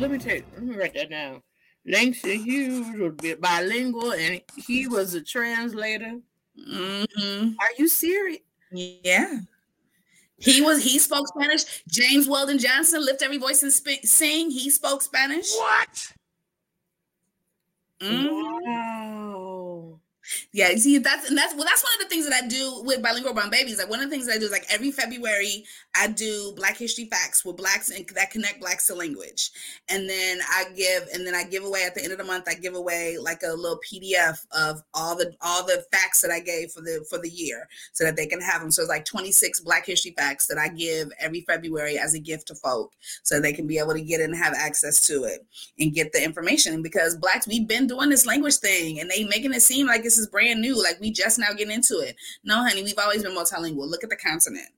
[0.00, 1.42] Let me take, let me write that down.
[1.86, 6.18] Langston Hughes was bi- bilingual and he was a translator.
[6.56, 8.40] hmm Are you serious?
[8.72, 9.40] Yeah.
[10.38, 11.84] He was he spoke Spanish.
[11.86, 14.50] James Weldon Johnson, lift every voice and sp- sing.
[14.50, 15.52] He spoke Spanish.
[15.54, 16.12] What?
[18.00, 18.62] Mhm.
[18.64, 19.49] Wow.
[20.52, 23.02] Yeah, see that's and that's well that's one of the things that I do with
[23.02, 23.78] bilingual brown babies.
[23.78, 25.64] Like one of the things I do is like every February
[25.96, 29.50] I do Black History Facts with blacks and that connect blacks to language.
[29.88, 32.44] And then I give and then I give away at the end of the month
[32.48, 36.40] I give away like a little PDF of all the all the facts that I
[36.40, 38.70] gave for the for the year so that they can have them.
[38.70, 42.48] So it's like 26 Black History Facts that I give every February as a gift
[42.48, 45.46] to folk so they can be able to get and have access to it
[45.78, 49.52] and get the information because blacks we've been doing this language thing and they making
[49.52, 52.56] it seem like this is brand new like we just now getting into it no
[52.56, 54.70] honey we've always been multilingual look at the continent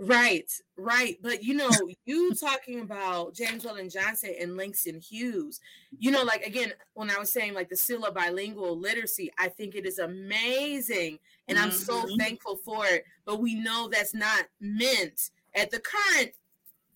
[0.00, 1.18] Right, right.
[1.20, 5.58] But you know, you talking about James Weldon Johnson and Langston Hughes,
[5.98, 9.48] you know, like again, when I was saying like the seal of bilingual literacy, I
[9.48, 11.18] think it is amazing.
[11.48, 12.16] And I'm so Mhm.
[12.16, 13.04] thankful for it.
[13.24, 16.30] But we know that's not meant at the current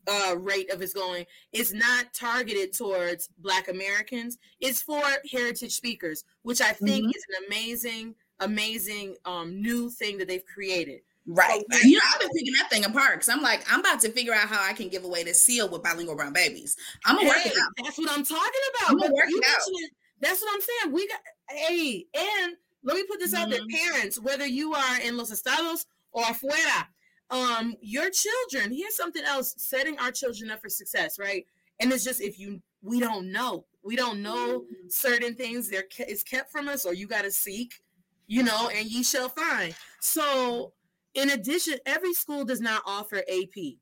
[0.08, 4.38] uh, rate of it's going, it's not targeted towards Black Americans.
[4.60, 10.28] It's for heritage speakers, which I think is an amazing, amazing um, new thing that
[10.28, 11.00] they've created.
[11.26, 14.00] right So you know i've been picking that thing apart because i'm like i'm about
[14.00, 17.14] to figure out how i can give away this seal with bilingual brown babies i'm
[17.14, 18.90] gonna work it out That's what I'm talking about.
[18.90, 19.90] I'm gonna work it out.
[20.20, 20.94] That's what I'm saying.
[20.94, 23.70] We got hey, and let me put this out there, Mhm.
[23.70, 26.86] parents, whether you are in Los Estados or afuera,
[27.32, 28.72] um, your children.
[28.72, 31.44] Here's something else: setting our children up for success, right?
[31.80, 35.68] And it's just if you we don't know, we don't know certain things.
[35.68, 37.82] They're it's kept from us, or you got to seek,
[38.28, 39.74] you know, and ye shall find.
[40.00, 40.72] So,
[41.14, 43.76] in addition, every school does not offer AP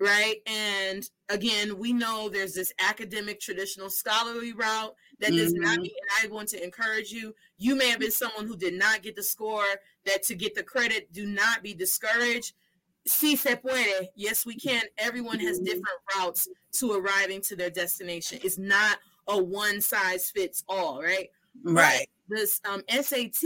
[0.00, 0.36] right?
[0.46, 6.30] And again, we know there's this academic, traditional, scholarly route that does not mean, and
[6.30, 7.34] I want to encourage you.
[7.58, 9.64] You may have been someone who did not get the score,
[10.04, 12.54] that to get the credit, do not be discouraged.
[13.06, 14.08] Si se puede.
[14.14, 14.82] Yes, we can.
[14.98, 18.38] Everyone has different routes to arriving to their destination.
[18.42, 21.28] It's not a one size fits all, right?
[21.62, 23.42] right this um SAT,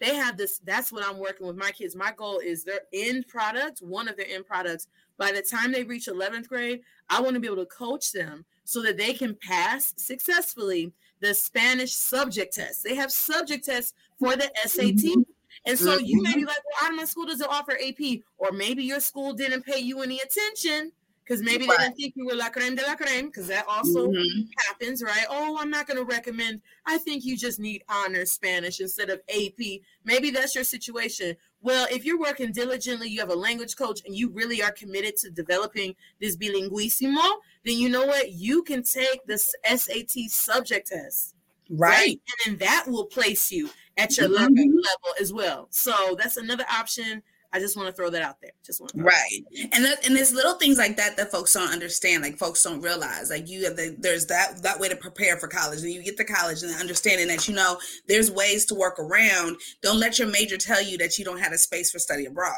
[0.00, 0.58] they have this.
[0.64, 1.96] That's what I'm working with my kids.
[1.96, 4.88] My goal is their end product, one of their end products.
[5.16, 8.44] By the time they reach 11th grade, I want to be able to coach them
[8.64, 12.84] so that they can pass successfully the Spanish subject test.
[12.84, 15.24] They have subject tests for the SAT.
[15.66, 19.00] And so you may be like, well, my school doesn't offer AP, or maybe your
[19.00, 20.92] school didn't pay you any attention
[21.24, 24.08] because maybe they didn't think you were la creme de la creme, because that also
[24.08, 24.48] Mhm.
[24.66, 25.26] happens, right?
[25.28, 26.62] Oh, I'm not going to recommend.
[26.86, 29.82] I think you just need honor Spanish instead of AP.
[30.04, 31.36] Maybe that's your situation.
[31.60, 35.16] Well, if you're working diligently, you have a language coach, and you really are committed
[35.18, 38.32] to developing this bilinguismo, then you know what?
[38.32, 41.34] You can take this SAT subject test,
[41.68, 44.34] right And then that will place you at your Mhm.
[44.34, 45.68] level, level as well.
[45.70, 47.22] So that's another option.
[47.50, 48.50] I just want to throw that out there.
[48.62, 49.40] Just want right,
[49.72, 52.82] and that, and there's little things like that that folks don't understand, like folks don't
[52.82, 53.30] realize.
[53.30, 56.18] Like you have the, there's that that way to prepare for college, and you get
[56.18, 59.56] to college and understanding that you know there's ways to work around.
[59.80, 62.52] Don't let your major tell you that you don't have a space for study abroad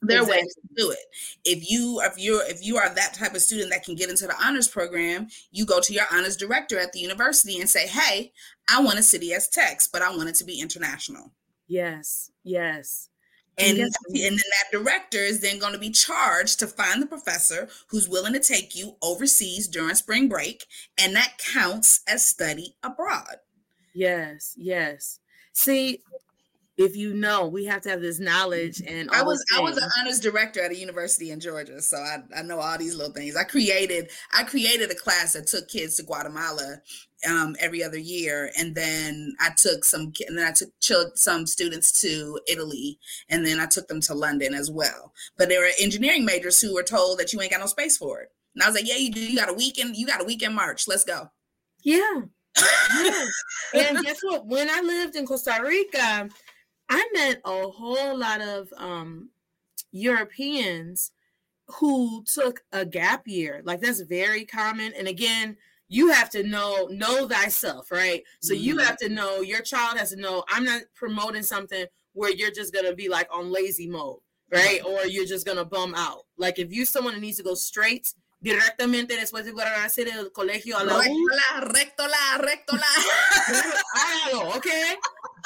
[0.00, 0.36] there exactly.
[0.36, 0.98] ways to do it.
[1.44, 4.26] If you if you're if you are that type of student that can get into
[4.26, 8.32] the honors program you go to your honors director at the university and say hey
[8.70, 11.32] i want a city as text but i want it to be international.
[11.66, 13.08] Yes yes.
[13.60, 17.68] And, and then that director is then going to be charged to find the professor
[17.88, 20.64] who's willing to take you overseas during spring break
[20.96, 23.38] and that counts as study abroad.
[23.94, 25.18] Yes yes.
[25.52, 25.98] See
[26.78, 29.88] if you know we have to have this knowledge and i was i was an
[29.98, 33.36] honors director at a university in georgia so I, I know all these little things.
[33.36, 36.80] I created i created a class that took kids to guatemala
[37.28, 42.00] um, every other year and then i took some and then i took some students
[42.00, 42.98] to italy
[43.28, 45.12] and then i took them to london as well.
[45.36, 48.20] But there were engineering majors who were told that you ain't got no space for
[48.20, 48.28] it.
[48.54, 49.20] And i was like yeah you do.
[49.20, 50.86] You got a weekend you got a weekend march.
[50.86, 51.30] Let's go.
[51.82, 52.22] Yeah.
[53.74, 53.90] Yeah.
[53.90, 54.46] and guess what?
[54.46, 56.28] When i lived in costa rica
[56.88, 59.30] I met a whole lot of um,
[59.92, 61.12] Europeans
[61.66, 63.62] who took a gap year.
[63.64, 64.92] Like that's very common.
[64.94, 65.56] And again,
[65.88, 68.22] you have to know know thyself, right?
[68.40, 68.62] So mm-hmm.
[68.62, 72.50] you have to know your child has to know I'm not promoting something where you're
[72.50, 74.18] just gonna be like on lazy mode,
[74.52, 74.80] right?
[74.84, 76.24] Or you're just gonna bum out.
[76.36, 80.78] Like if you someone that needs to go straight directamente después de hacer el colegio
[80.78, 81.00] a la
[81.60, 82.86] recto la, recto la.
[83.94, 84.96] Hágalo, okay?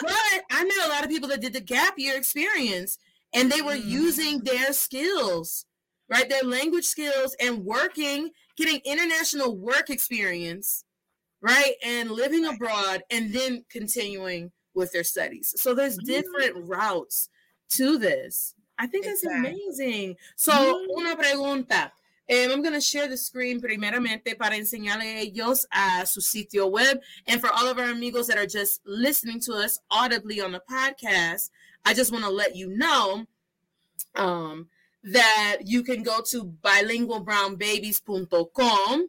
[0.01, 2.99] But I met a lot of people that did the gap year experience
[3.34, 3.84] and they were mm.
[3.84, 5.66] using their skills,
[6.09, 6.28] right?
[6.28, 10.84] Their language skills and working, getting international work experience,
[11.40, 11.74] right?
[11.84, 15.55] And living abroad and then continuing with their studies.
[15.57, 16.05] So there's mm.
[16.05, 17.28] different routes
[17.70, 18.55] to this.
[18.78, 19.51] I think that's exactly.
[19.51, 20.16] amazing.
[20.36, 20.99] So, mm.
[20.99, 21.93] una pregunta.
[22.31, 27.01] Um, I'm going to share the screen primeramente para enseñarle ellos a su sitio web.
[27.27, 30.62] And for all of our amigos that are just listening to us audibly on the
[30.70, 31.51] podcast,
[31.85, 33.27] I just want to let you know
[34.14, 34.68] um,
[35.03, 39.09] that you can go to bilingualbrownbabies.com.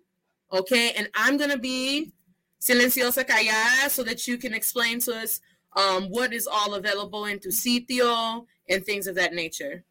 [0.52, 0.92] Okay.
[0.92, 2.12] And I'm going to be
[2.60, 5.40] silenciosa callada so that you can explain to us
[5.76, 9.84] um, what is all available in tu sitio and things of that nature.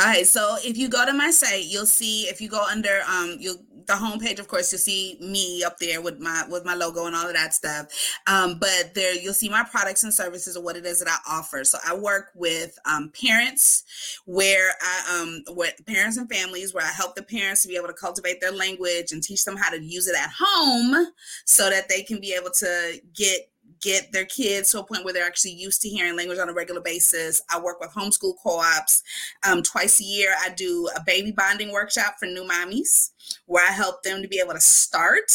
[0.00, 3.00] All right, so if you go to my site, you'll see if you go under
[3.08, 6.74] um you the homepage, of course, you'll see me up there with my with my
[6.74, 7.86] logo and all of that stuff.
[8.26, 11.18] Um, but there you'll see my products and services or what it is that I
[11.30, 11.64] offer.
[11.64, 13.84] So I work with um, parents
[14.24, 17.88] where I um with parents and families where I help the parents to be able
[17.88, 21.06] to cultivate their language and teach them how to use it at home
[21.44, 23.51] so that they can be able to get
[23.82, 26.54] get their kids to a point where they're actually used to hearing language on a
[26.54, 27.42] regular basis.
[27.50, 29.02] I work with homeschool co-ops.
[29.46, 33.10] Um, twice a year, I do a baby bonding workshop for new mommies
[33.46, 35.32] where I help them to be able to start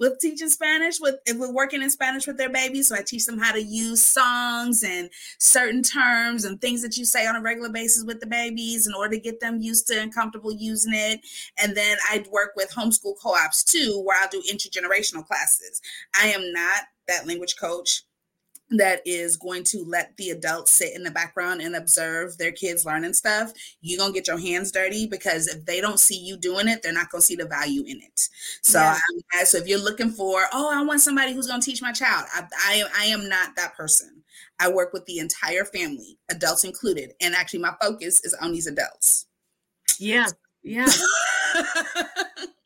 [0.00, 2.88] with teaching Spanish, with with working in Spanish with their babies.
[2.88, 7.04] So I teach them how to use songs and certain terms and things that you
[7.04, 10.00] say on a regular basis with the babies in order to get them used to
[10.00, 11.20] and comfortable using it.
[11.62, 15.82] And then I work with homeschool co-ops too, where I'll do intergenerational classes.
[16.18, 18.04] I am not that language coach
[18.70, 22.84] that is going to let the adults sit in the background and observe their kids
[22.84, 26.68] learning stuff, you're gonna get your hands dirty because if they don't see you doing
[26.68, 28.20] it, they're not gonna see the value in it.
[28.62, 28.98] So, yeah.
[29.34, 32.26] I, so if you're looking for, oh, I want somebody who's gonna teach my child,
[32.32, 34.22] I, I, I am not that person.
[34.60, 38.66] I work with the entire family, adults included, and actually my focus is on these
[38.66, 39.26] adults.
[39.98, 40.26] Yeah,
[40.62, 40.86] yeah.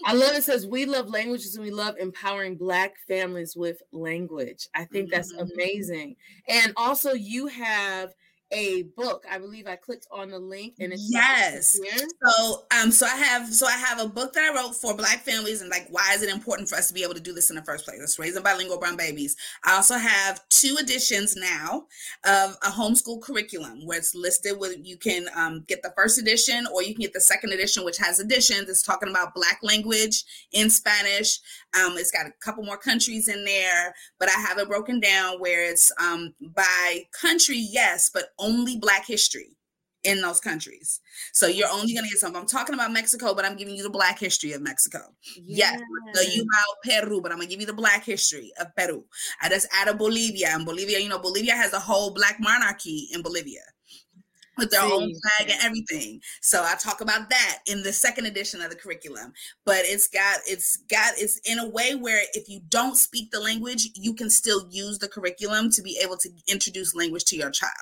[0.04, 4.68] I love it says we love languages and we love empowering black families with language.
[4.74, 5.50] I think that's mm-hmm.
[5.52, 6.16] amazing.
[6.48, 8.14] And also you have
[8.50, 9.24] a book.
[9.30, 11.78] I believe I clicked on the link and it's yes.
[12.24, 15.20] So um so I have so I have a book that I wrote for black
[15.20, 17.50] families and like why is it important for us to be able to do this
[17.50, 17.98] in the first place?
[18.00, 19.36] It's raising bilingual brown babies.
[19.64, 21.86] I also have two editions now
[22.24, 26.66] of a homeschool curriculum where it's listed with you can um, get the first edition
[26.72, 28.68] or you can get the second edition which has additions.
[28.68, 31.40] It's talking about black language in Spanish.
[31.78, 35.40] Um, it's got a couple more countries in there, but I have it broken down
[35.40, 39.56] where it's um, by country, yes, but only Black history
[40.04, 41.00] in those countries.
[41.32, 42.36] So you're only going to get some.
[42.36, 45.00] I'm talking about Mexico, but I'm giving you the Black history of Mexico.
[45.36, 45.80] Yes,
[46.14, 46.36] yes.
[46.36, 49.04] you about Peru, but I'm going to give you the Black history of Peru.
[49.42, 53.22] I just added Bolivia, and Bolivia, you know, Bolivia has a whole Black monarchy in
[53.22, 53.62] Bolivia.
[54.56, 56.20] With their own flag and everything.
[56.40, 59.32] So I talk about that in the second edition of the curriculum.
[59.64, 63.40] But it's got it's got it's in a way where if you don't speak the
[63.40, 67.50] language, you can still use the curriculum to be able to introduce language to your
[67.50, 67.72] child.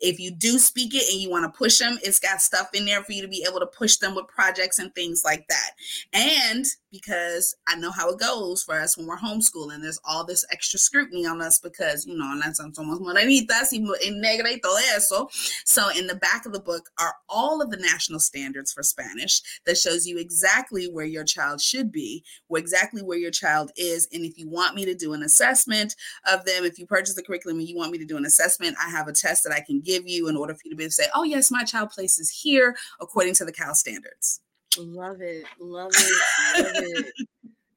[0.00, 2.84] If you do speak it and you want to push them, it's got stuff in
[2.84, 5.70] there for you to be able to push them with projects and things like that.
[6.12, 10.44] And because I know how it goes for us when we're homeschooling, there's all this
[10.50, 14.78] extra scrutiny on us because, you know, and that's somos morenitas y negra y todo
[14.94, 15.28] eso.
[15.64, 19.40] So in the back of the book are all of the national standards for Spanish
[19.64, 24.08] that shows you exactly where your child should be, where exactly where your child is.
[24.12, 25.94] And if you want me to do an assessment
[26.30, 28.76] of them, if you purchase the curriculum and you want me to do an assessment,
[28.84, 30.84] I have a test that I can give you in order for you to be
[30.84, 34.40] able to say, oh, yes, my child places here according to the Cal standards.
[34.78, 35.44] Love it.
[35.60, 36.64] Love it.
[36.64, 37.14] Love it.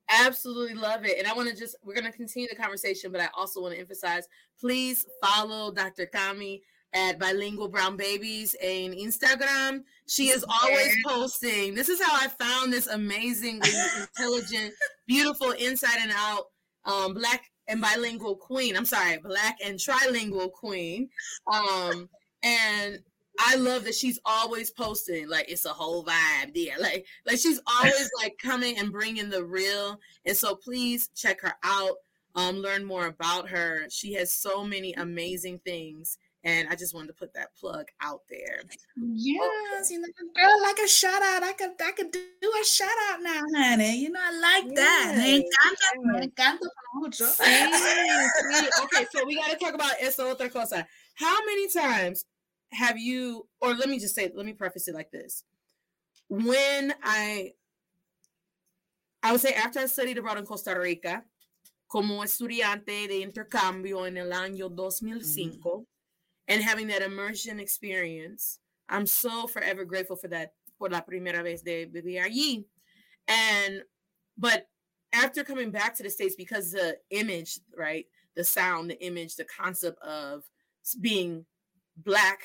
[0.09, 1.17] Absolutely love it.
[1.17, 3.73] And I want to just, we're going to continue the conversation, but I also want
[3.73, 4.27] to emphasize
[4.59, 6.05] please follow Dr.
[6.05, 6.61] Kami
[6.93, 9.83] at Bilingual Brown Babies in Instagram.
[10.07, 11.75] She is always posting.
[11.75, 13.69] This is how I found this amazingly
[13.99, 14.73] intelligent,
[15.07, 16.45] beautiful, inside and out
[16.85, 18.75] um, black and bilingual queen.
[18.75, 21.09] I'm sorry, black and trilingual queen.
[21.51, 22.09] Um,
[22.43, 22.99] and
[23.39, 26.77] I love that she's always posting like it's a whole vibe there.
[26.79, 29.99] Like like she's always like coming and bringing the real.
[30.25, 31.95] And so please check her out.
[32.35, 33.87] Um, learn more about her.
[33.89, 38.21] She has so many amazing things and I just wanted to put that plug out
[38.29, 38.61] there.
[38.97, 41.43] Yes, you know, girl, like a shout out.
[41.43, 43.97] I could I could do a shout out now, honey.
[43.97, 45.15] You know, I like that.
[45.17, 47.25] Me encanta, me encanta mucho.
[47.33, 48.83] Sí, sí.
[48.83, 50.85] Okay, so we gotta talk about eso otra cosa.
[51.15, 52.25] How many times
[52.71, 55.43] have you, or let me just say, let me preface it like this.
[56.27, 57.53] When I
[59.21, 61.23] I would say after I studied abroad in Costa Rica,
[61.87, 65.92] como estudiante de intercambio en el año 2005, mm-hmm
[66.47, 68.59] and having that immersion experience.
[68.89, 72.65] I'm so forever grateful for that por la primera vez de vivir allí.
[73.27, 73.81] And
[74.37, 74.67] but
[75.13, 79.45] after coming back to the states because the image, right, the sound, the image, the
[79.45, 80.43] concept of
[80.99, 81.45] being
[81.97, 82.39] black,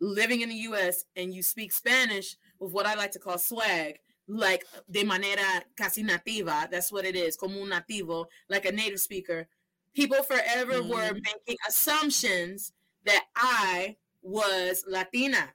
[0.00, 1.04] living in the U.S.
[1.16, 6.02] and you speak Spanish with what I like to call swag, like de manera casi
[6.02, 6.68] nativa.
[6.70, 9.46] That's what it is, como un nativo, like a native speaker.
[9.94, 10.88] People forever mm.
[10.88, 12.72] were making assumptions
[13.04, 15.52] that I was Latina.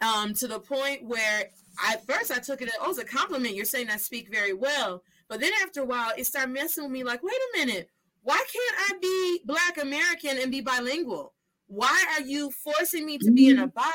[0.00, 1.48] Um, to the point where
[1.78, 3.54] I first I took it as oh, it's a compliment.
[3.54, 5.02] You're saying I speak very well.
[5.28, 7.90] But then after a while, it started messing with me like, wait a minute,
[8.22, 11.32] why can't I be black American and be bilingual?
[11.66, 13.74] Why are you forcing me to be in a mm-hmm.
[13.74, 13.94] box?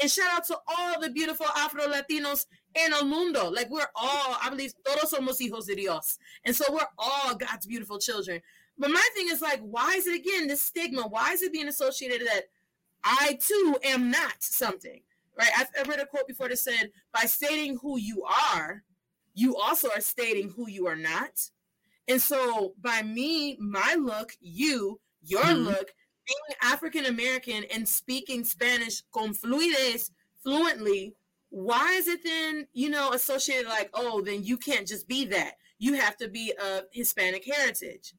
[0.00, 3.50] And shout out to all the beautiful Afro Latinos in el mundo.
[3.50, 6.18] Like we're all, I believe, todos somos hijos de Dios.
[6.44, 8.40] And so we're all God's beautiful children.
[8.80, 11.02] But my thing is like, why is it again this stigma?
[11.02, 12.44] Why is it being associated that
[13.04, 15.02] I too am not something?
[15.38, 15.50] Right?
[15.56, 18.82] I've, read a quote before that said, by stating who you are,
[19.34, 21.50] you also are stating who you are not.
[22.08, 25.64] And so by me, my look, you, your mm-hmm.
[25.64, 25.92] look,
[26.26, 30.10] being African American and speaking Spanish con fluidez
[30.42, 31.14] fluently,
[31.50, 35.56] why is it then, you know, associated like, oh, then you can't just be that.
[35.78, 38.14] You have to be of Hispanic heritage.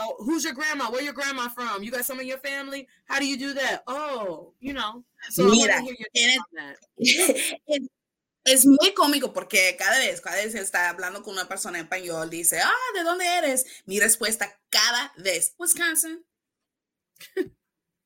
[0.00, 0.90] Oh, who's your grandma?
[0.90, 1.82] Where your grandma from?
[1.82, 2.86] You got some of your family?
[3.06, 3.82] How do you do that?
[3.86, 5.04] Oh, you know.
[5.30, 5.80] So Mira,
[6.98, 7.88] es,
[8.44, 12.30] es muy cómico porque cada vez, cada vez está hablando con una persona en español,
[12.30, 13.66] dice, ah, ¿de dónde eres?
[13.86, 16.24] Mi respuesta cada vez, Wisconsin.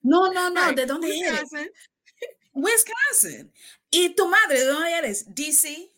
[0.03, 1.59] No, no, no, ¿de dónde Wisconsin.
[1.59, 1.73] eres?
[2.53, 3.53] Wisconsin.
[3.91, 5.35] ¿Y tu madre, de dónde eres?
[5.35, 5.91] DC.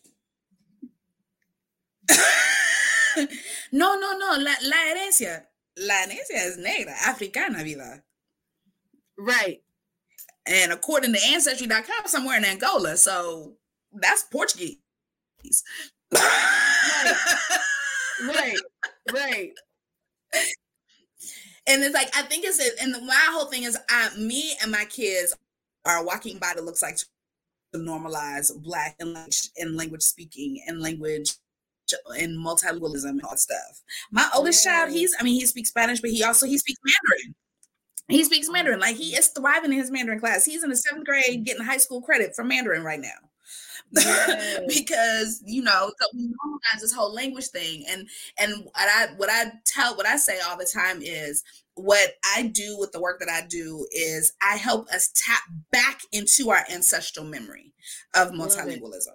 [3.71, 8.03] no, no, no, la, la herencia, la herencia es negra, africana, vida.
[9.17, 9.61] Right.
[10.45, 12.97] And according to Ancestry.com, somewhere in Angola.
[12.97, 13.53] So
[13.93, 14.77] that's Portuguese.
[16.13, 17.15] right.
[18.27, 18.57] right.
[19.11, 19.51] Right.
[21.67, 24.85] And it's like I think it's and my whole thing is I, me and my
[24.85, 25.35] kids
[25.85, 27.05] are walking by that looks like to
[27.79, 31.35] normalize black and language, and language speaking and language
[32.19, 33.81] and multilingualism and all that stuff.
[34.11, 37.35] My oldest child, he's I mean, he speaks Spanish, but he also he speaks Mandarin.
[38.07, 38.79] He speaks Mandarin.
[38.79, 40.45] Like he is thriving in his Mandarin class.
[40.45, 43.09] He's in the seventh grade getting high school credit for Mandarin right now.
[43.91, 44.61] Yes.
[44.67, 48.07] because you know so we normalize this whole language thing and
[48.39, 51.43] and what i what i tell what i say all the time is
[51.75, 56.01] what i do with the work that i do is i help us tap back
[56.11, 57.73] into our ancestral memory
[58.15, 59.13] of multilingualism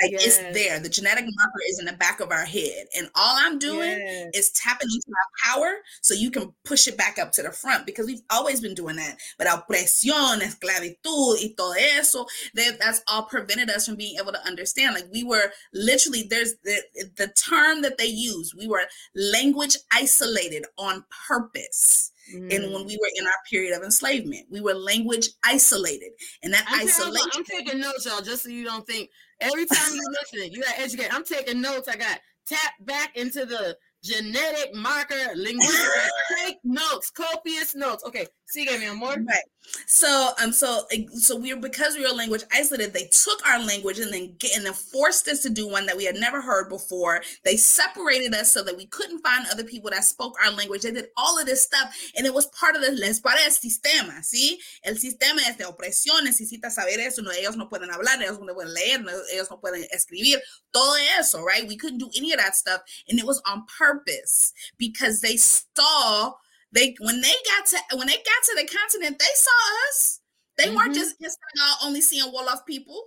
[0.00, 0.26] Like yes.
[0.26, 0.78] it's there.
[0.78, 2.86] The genetic marker is in the back of our head.
[2.96, 4.30] And all I'm doing yes.
[4.34, 7.84] is tapping into our power so you can push it back up to the front
[7.84, 9.16] because we've always been doing that.
[9.38, 14.46] But opresión, esclavitud, y todo eso, that, that's all prevented us from being able to
[14.46, 14.94] understand.
[14.94, 16.80] Like we were literally, there's the,
[17.16, 18.82] the term that they use, we were
[19.14, 22.12] language isolated on purpose.
[22.34, 22.54] Mm.
[22.54, 26.10] And when we were in our period of enslavement, we were language isolated,
[26.42, 27.30] and that I'm isolation.
[27.34, 29.08] I'm taking notes, y'all, just so you don't think
[29.40, 31.12] every time you listen, you got educate.
[31.12, 31.88] I'm taking notes.
[31.88, 36.10] I got tap back into the genetic marker linguistic.
[36.44, 38.04] Take notes, copious notes.
[38.04, 39.14] Okay, see, so me more.
[39.14, 39.44] Right.
[39.86, 42.92] So um, so so we were because we were language isolated.
[42.94, 45.96] They took our language and then get and then forced us to do one that
[45.96, 47.22] we had never heard before.
[47.44, 50.82] They separated us so that we couldn't find other people that spoke our language.
[50.82, 54.22] They did all of this stuff, and it was part of the les el sistema.
[54.22, 56.24] Sí, el sistema es de opresión.
[56.24, 57.22] Necesita saber eso.
[57.22, 58.22] No, ellos no pueden hablar.
[58.22, 59.02] Ellos no pueden leer.
[59.02, 60.38] No, ellos no pueden escribir.
[60.72, 61.68] Todo eso, right?
[61.68, 66.32] We couldn't do any of that stuff, and it was on purpose because they saw
[66.72, 70.20] they when they got to when they got to the continent, they saw us.
[70.56, 70.76] They mm-hmm.
[70.76, 73.02] weren't just in Senegal only seeing Wolof people.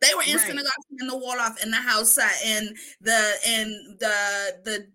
[0.00, 0.46] They were in right.
[0.46, 4.86] Senegal seeing the Wolof in the house and the and the the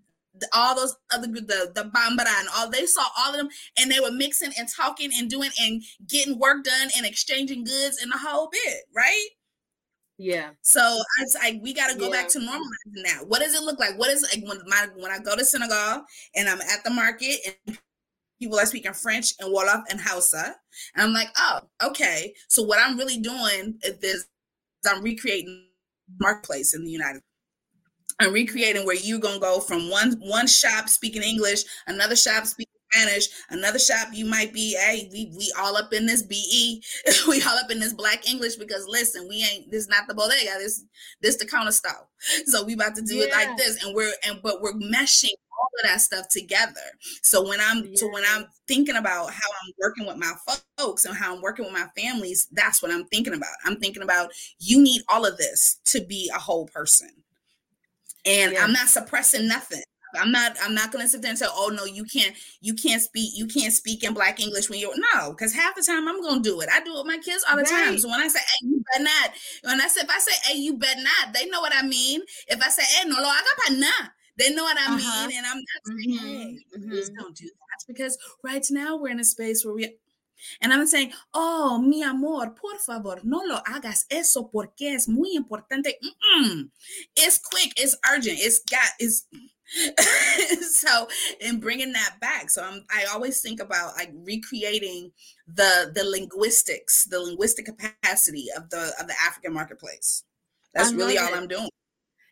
[0.53, 3.99] all those other the the Bambara and all they saw all of them and they
[3.99, 8.17] were mixing and talking and doing and getting work done and exchanging goods and the
[8.17, 9.27] whole bit, right?
[10.17, 10.51] Yeah.
[10.61, 12.21] So I, like we got to go yeah.
[12.21, 13.27] back to normalizing that.
[13.27, 13.97] What does it look like?
[13.97, 16.03] What is like when my when I go to Senegal
[16.35, 17.77] and I'm at the market and
[18.41, 20.55] people that speak in French and Wolof and Hausa.
[20.95, 22.33] And I'm like, oh, okay.
[22.49, 24.25] So what I'm really doing is this,
[24.85, 25.67] I'm recreating
[26.19, 27.21] marketplace in the United
[28.21, 32.71] I'm recreating where you're gonna go from one one shop speaking English, another shop speaking
[32.93, 36.83] Spanish, another shop you might be, hey, we, we all up in this BE,
[37.27, 40.51] we all up in this black English because listen, we ain't this not the bodega,
[40.59, 40.83] this
[41.21, 42.09] this the counter style.
[42.45, 43.25] So we about to do yeah.
[43.25, 45.29] it like this, and we're and but we're meshing
[45.61, 46.81] all of that stuff together.
[47.21, 47.95] So when I'm yeah.
[47.95, 50.33] so when I'm thinking about how I'm working with my
[50.77, 53.53] folks and how I'm working with my families, that's what I'm thinking about.
[53.65, 57.09] I'm thinking about you need all of this to be a whole person.
[58.25, 58.63] And yeah.
[58.63, 59.81] I'm not suppressing nothing.
[60.19, 63.01] I'm not I'm not gonna sit there and say, oh no, you can't you can't
[63.01, 66.21] speak you can't speak in black English when you're no, because half the time I'm
[66.21, 66.69] gonna do it.
[66.71, 67.87] I do it with my kids all the right.
[67.87, 67.97] time.
[67.97, 69.31] So when I say hey, you better not,
[69.63, 72.21] when I say if I say hey, you better not, they know what I mean.
[72.47, 75.27] If I say hey, no lo haga para nada, they know what I uh-huh.
[75.27, 75.37] mean.
[75.37, 76.27] And I'm not saying, mm-hmm.
[76.27, 76.89] hey, mm-hmm.
[76.89, 77.85] please don't do that.
[77.87, 79.95] Because right now we're in a space where we
[80.59, 85.37] and I'm saying, oh, mi amor, por favor, no lo hagas eso porque es muy
[85.37, 85.93] importante.
[86.03, 86.69] Mm-mm.
[87.15, 89.27] It's quick, it's urgent, it's got, it's
[90.69, 91.07] so
[91.41, 95.09] and bringing that back so i'm i always think about like recreating
[95.47, 100.23] the the linguistics the linguistic capacity of the of the african marketplace
[100.73, 101.69] that's really all i'm doing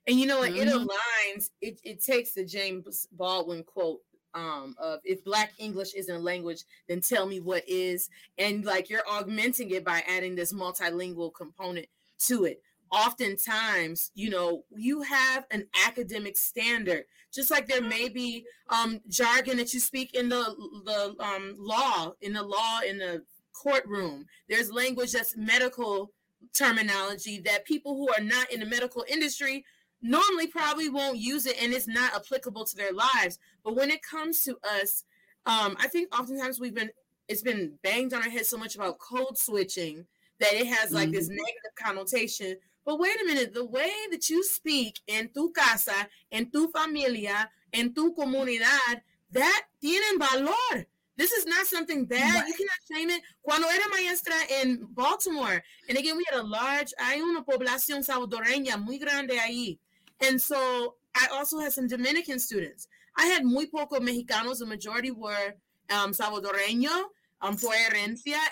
[0.09, 0.67] and you know what mm-hmm.
[0.67, 3.99] it aligns it, it takes the james baldwin quote
[4.33, 8.09] um of if black english isn't a language then tell me what is.
[8.37, 11.87] And like you're augmenting it by adding this multilingual component
[12.27, 12.61] to it.
[12.91, 19.57] Oftentimes you know you have an academic standard just like there may be um, jargon
[19.57, 20.43] that you speak in the
[20.85, 24.25] the um, law in the law in the courtroom.
[24.47, 26.11] There's language that's medical
[26.55, 29.65] terminology that people who are not in the medical industry
[30.01, 34.01] normally probably won't use it and it's not applicable to their lives but when it
[34.01, 35.03] comes to us
[35.45, 36.89] um, i think oftentimes we've been
[37.27, 40.05] it's been banged on our head so much about code switching
[40.39, 41.15] that it has like mm-hmm.
[41.15, 42.55] this negative connotation
[42.89, 47.47] but wait a minute, the way that you speak in tu casa, en tu familia,
[47.71, 50.87] en tu comunidad, that tienen valor.
[51.15, 52.33] This is not something bad.
[52.33, 52.47] Right.
[52.47, 53.21] You cannot shame it.
[53.43, 54.33] Cuando era maestra
[54.63, 59.77] in Baltimore, and again, we had a large, hay una población salvadoreña muy grande ahí.
[60.21, 62.87] And so I also had some Dominican students.
[63.17, 64.59] I had muy poco Mexicanos.
[64.59, 65.53] The majority were
[65.89, 67.05] um, Salvadoreño
[67.41, 67.57] um.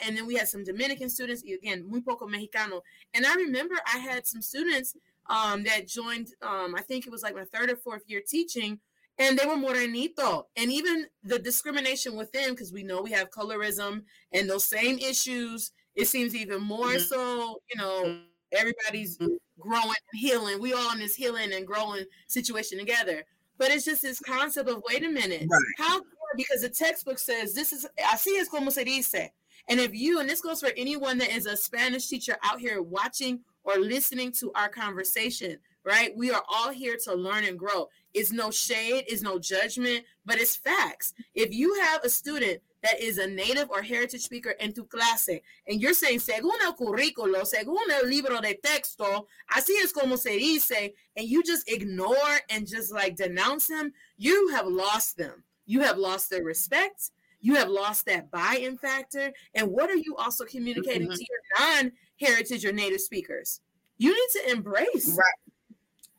[0.05, 2.82] And then we had some Dominican students, again, muy poco Mexicano.
[3.13, 4.95] And I remember I had some students
[5.30, 8.80] um, that joined, um, I think it was like my third or fourth year teaching,
[9.20, 10.43] and they were morenito.
[10.55, 15.72] And even the discrimination within, because we know we have colorism and those same issues,
[15.95, 16.99] it seems even more mm-hmm.
[16.99, 18.20] so, you know,
[18.51, 19.36] everybody's mm-hmm.
[19.60, 20.62] Growing and healing.
[20.62, 23.24] We all in this healing and growing situation together.
[23.58, 25.62] But it's just this concept of wait a minute, right.
[25.80, 26.01] how
[26.36, 29.30] because the textbook says this is I así es como se dice.
[29.70, 32.82] And if you, and this goes for anyone that is a Spanish teacher out here
[32.82, 36.16] watching or listening to our conversation, right?
[36.16, 37.89] We are all here to learn and grow.
[38.14, 41.14] It's no shade, it's no judgment, but it's facts.
[41.36, 45.41] If you have a student that is a native or heritage speaker en tu clase,
[45.67, 50.38] and you're saying, según el currículo, según el libro de texto, así es como se
[50.38, 55.43] dice, and you just ignore and just like denounce them, you have lost them.
[55.65, 57.11] You have lost their respect.
[57.41, 59.34] You have lost that buy-in factor.
[59.53, 61.15] And what are you also communicating Mhm.
[61.15, 63.59] to your non-heritage or native speakers?
[63.97, 65.09] You need to embrace.
[65.09, 65.53] Right.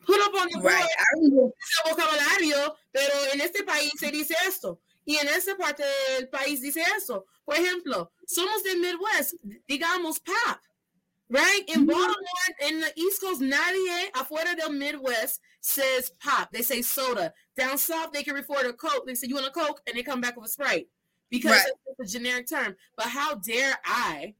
[0.05, 0.89] Put up on the board Right.
[0.97, 4.79] I remember ese vocabulario, pero en este país se dice esto.
[5.09, 5.83] Y en esa parte
[6.15, 7.25] del país dice eso.
[7.43, 9.33] Por ejemplo, somos del Midwest,
[9.67, 10.59] digamos pop,
[11.29, 11.63] right?
[11.67, 12.15] In Baltimore,
[12.67, 16.51] in the East Coast, nadie afuera del Midwest says pop.
[16.51, 17.33] They say soda.
[17.57, 19.07] Down south, they can refer to Coke.
[19.07, 19.81] They say, you want a Coke?
[19.87, 20.87] And they come back with a Sprite.
[21.31, 21.71] Because Right.
[21.97, 22.75] it's a generic term.
[22.95, 24.35] But how dare I,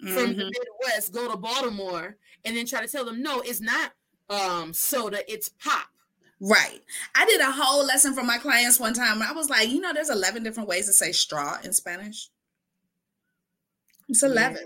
[0.00, 0.50] from the Mhm.
[0.50, 2.16] Midwest, go to Baltimore
[2.46, 3.92] and then try to tell them, no, it's not
[4.30, 5.88] um, soda, it's pop.
[6.46, 6.82] Right.
[7.14, 9.22] I did a whole lesson for my clients one time.
[9.22, 12.28] I was like, you know, there's 11 different ways to say straw in Spanish.
[14.10, 14.58] It's 11.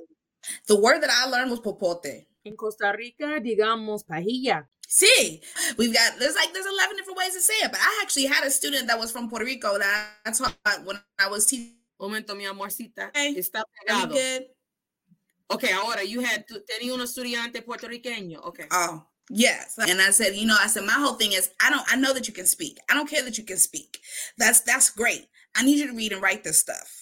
[0.67, 2.27] The word that I learned was popote.
[2.45, 4.67] In Costa Rica, digamos pajilla.
[4.89, 5.41] See,
[5.77, 7.71] we've got there's like there's 11 different ways to say it.
[7.71, 10.99] But I actually had a student that was from Puerto Rico that I taught when
[11.19, 11.75] I was teaching.
[12.01, 13.11] Momento, mi amorcita.
[13.13, 14.13] Hey, Está Are you pegado.
[14.13, 14.43] good?
[15.51, 18.39] Okay, ahora, you had, tu- tenía un estudiante puertorriqueño.
[18.47, 18.67] Okay.
[18.71, 19.79] Oh, yes.
[19.79, 22.13] And I said, you know, I said my whole thing is I don't I know
[22.15, 22.79] that you can speak.
[22.91, 24.01] I don't care that you can speak.
[24.37, 25.27] That's that's great.
[25.57, 26.95] I need you to read and write this stuff.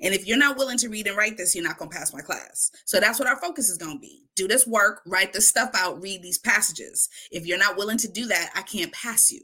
[0.00, 2.14] And if you're not willing to read and write this, you're not going to pass
[2.14, 2.70] my class.
[2.86, 4.24] So that's what our focus is going to be.
[4.36, 7.08] Do this work, write this stuff out, read these passages.
[7.30, 9.40] If you're not willing to do that, I can't pass you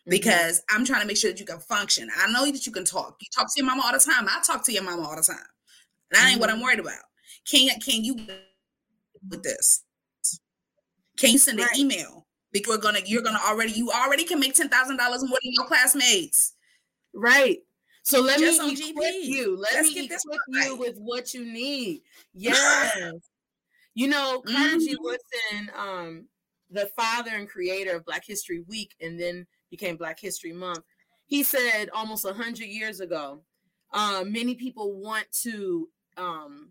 [0.00, 0.10] Mm-hmm.
[0.10, 2.08] because I'm trying to make sure that you can function.
[2.16, 3.16] I know that you can talk.
[3.20, 4.26] You talk to your mama all the time.
[4.28, 5.36] I talk to your mama all the time.
[6.10, 7.04] That ain't what I'm worried about.
[7.48, 8.16] Can you can you
[9.28, 9.84] with this?
[11.20, 12.26] Can you send an email?
[12.52, 15.52] Because we're gonna you're gonna already you already can make ten thousand dollars more than
[15.52, 16.54] your classmates.
[17.14, 17.58] Right.
[18.02, 19.24] So let Just me equip GP.
[19.24, 19.56] you.
[19.56, 20.66] Let Let's me get this equip right.
[20.66, 22.00] you with what you need.
[22.32, 22.96] Yes.
[23.94, 24.94] you know, Carter G.
[24.94, 25.00] Mhm.
[25.00, 26.28] Woodson, um,
[26.70, 30.84] the father and creator of Black History Week and then became Black History Month,
[31.26, 33.42] he said almost a hundred years ago,
[33.92, 36.70] uh, many people want to um,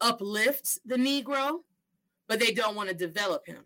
[0.00, 1.60] uplift the Negro,
[2.28, 3.64] but they don't want to develop him.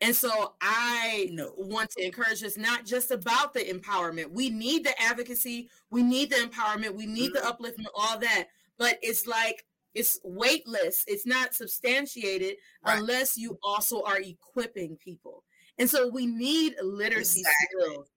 [0.00, 1.56] And so I No.
[1.56, 4.30] want to encourage us not just about the empowerment.
[4.32, 8.48] We need the advocacy, we need the empowerment, we need the upliftment, all that.
[8.78, 9.64] But it's like
[9.94, 13.02] it's weightless, it's not substantiated Right.
[13.02, 15.44] unless you also are equipping people.
[15.78, 17.44] And so we need literacy Exactly.
[17.44, 18.10] skills,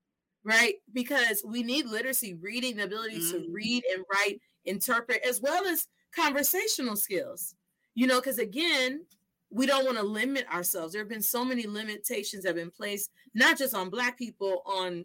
[0.44, 0.74] right?
[0.92, 3.52] Because we need literacy, reading, the ability to Mhm.
[3.52, 7.54] read and write, interpret, as well as conversational skills.
[7.94, 9.06] You know, because again,
[9.50, 10.92] we don't want to limit ourselves.
[10.92, 14.62] There have been so many limitations that have been placed, not just on Black people,
[14.66, 15.04] on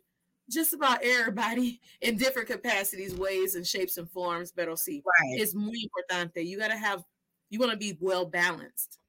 [0.50, 4.52] just about everybody in different capacities, ways, and shapes and forms.
[4.52, 5.40] Pero sí, Right.
[5.42, 6.46] it's muy importante.
[6.46, 7.04] You got to have,
[7.50, 9.00] you want to be well balanced.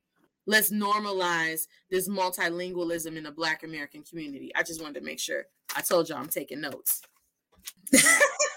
[0.47, 4.53] Let's normalize this multilingualism in the Black American community.
[4.55, 5.47] I just wanted to make sure.
[5.74, 7.01] I told y'all I'm taking notes.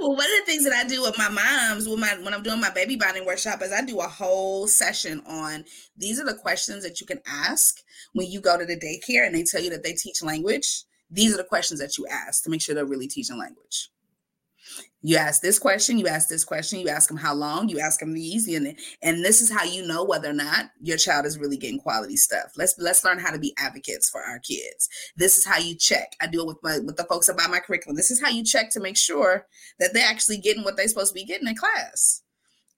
[0.00, 2.42] well, one of the things that I do with my moms when my when I'm
[2.42, 5.64] doing my baby bonding workshop is I do a whole session on
[5.96, 7.76] these are the questions that you can ask
[8.12, 10.84] when you go to the daycare and they tell you that they teach language.
[11.10, 13.90] These are the questions that you ask to make sure they're really teaching language.
[15.02, 18.00] You ask this question, you ask this question, you ask them how long, you ask
[18.00, 21.38] them these, and and this is how you know whether or not your child is
[21.38, 22.52] really getting quality stuff.
[22.56, 24.88] Let's let's learn how to be advocates for our kids.
[25.16, 26.16] This is how you check.
[26.20, 27.96] I do it with my with the folks about my curriculum.
[27.96, 29.46] This is how you check to make sure
[29.78, 32.22] that they're actually getting what they're supposed to be getting in class.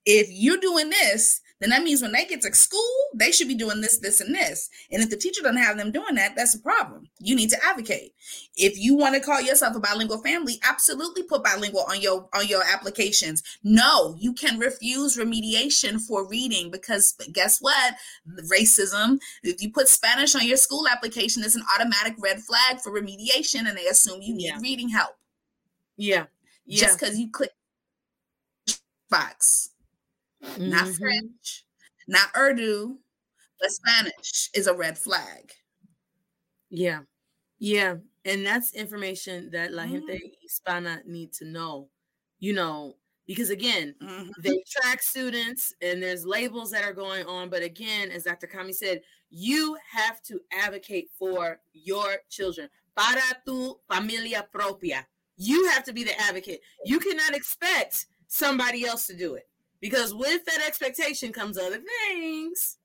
[0.05, 3.55] If you're doing this, then that means when they get to school, they should be
[3.55, 4.69] doing this, this, and this.
[4.91, 7.09] And if the teacher doesn't have them doing that, that's a problem.
[7.19, 8.13] You need to advocate.
[8.55, 12.47] If you want to call yourself a bilingual family, absolutely put bilingual on your on
[12.47, 13.43] your applications.
[13.63, 17.95] No, you can refuse remediation for reading because guess what?
[18.49, 19.19] Racism.
[19.43, 23.67] If you put Spanish on your school application, it's an automatic red flag for remediation,
[23.67, 24.59] and they assume you need Yeah.
[24.61, 25.15] reading help
[25.97, 26.25] Yeah.
[26.65, 26.81] Yeah.
[26.87, 27.51] just because you click
[29.09, 29.69] box.
[30.65, 30.97] Not Mhm.
[30.97, 31.65] French,
[32.07, 32.99] not Urdu,
[33.59, 35.53] but Spanish is a red flag.
[36.71, 37.03] Yeah.
[37.59, 37.97] Yeah.
[38.25, 39.91] And that's information that La Mhm.
[39.91, 41.89] Gente Hispana need to know,
[42.39, 44.35] you know, because again, Mhm.
[44.37, 47.49] they track students and there's labels that are going on.
[47.49, 48.47] But again, as Dr.
[48.47, 52.69] Kami said, you have to advocate for your children.
[52.95, 55.07] Para tu familia propia.
[55.37, 56.61] You have to be the advocate.
[56.85, 59.48] You cannot expect somebody else to do it
[59.81, 62.77] because with that expectation comes other things,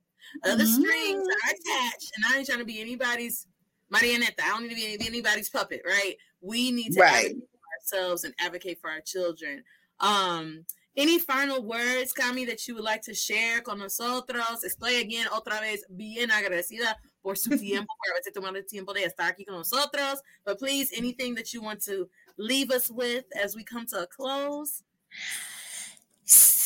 [0.45, 1.33] other strings Mhm.
[1.33, 2.13] are attached.
[2.17, 3.47] And I ain't trying to be anybody's
[3.93, 4.41] Marioneta.
[4.43, 6.17] I don't need to be anybody's puppet, right?
[6.41, 7.27] We need to Right.
[7.27, 7.69] advocate for
[7.99, 9.63] ourselves and advocate for our children.
[10.01, 10.67] Um,
[10.97, 14.65] any final words, Kami, that you would like to share con nosotros?
[14.65, 17.51] Estoy again otra vez bien agradecida por su
[17.87, 20.21] tiempo, por haberse tomado el tiempo de estar aquí con nosotros.
[20.45, 24.07] But please, anything that you want to leave us with as we come to a
[24.07, 24.83] close?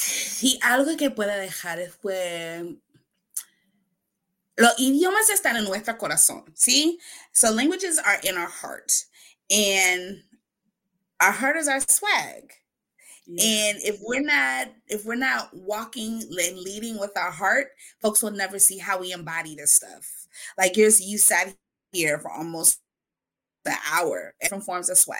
[0.08, 2.76] Sí, algo que puede dejar fue
[4.56, 6.98] los idiomas están en nuestro corazón, ¿sí?
[7.32, 8.92] So languages are in our heart
[9.50, 10.22] and
[11.20, 12.52] our heart is our swag.
[13.28, 17.68] And if we're not if we're not walking and leading with our heart,
[18.00, 20.26] folks will never see how we embody this stuff.
[20.56, 21.54] Like yours, you sat
[21.92, 22.80] here for almost
[23.68, 25.18] an hour, different forms of swag,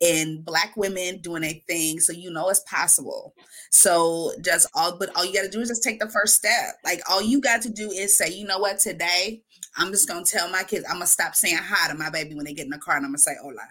[0.00, 3.34] and black women doing a thing, so you know it's possible.
[3.70, 6.76] So just all, but all you got to do is just take the first step.
[6.84, 9.42] Like all you got to do is say, you know what, today
[9.76, 12.44] I'm just gonna tell my kids I'm gonna stop saying hi to my baby when
[12.44, 13.68] they get in the car, and I'm gonna say hola.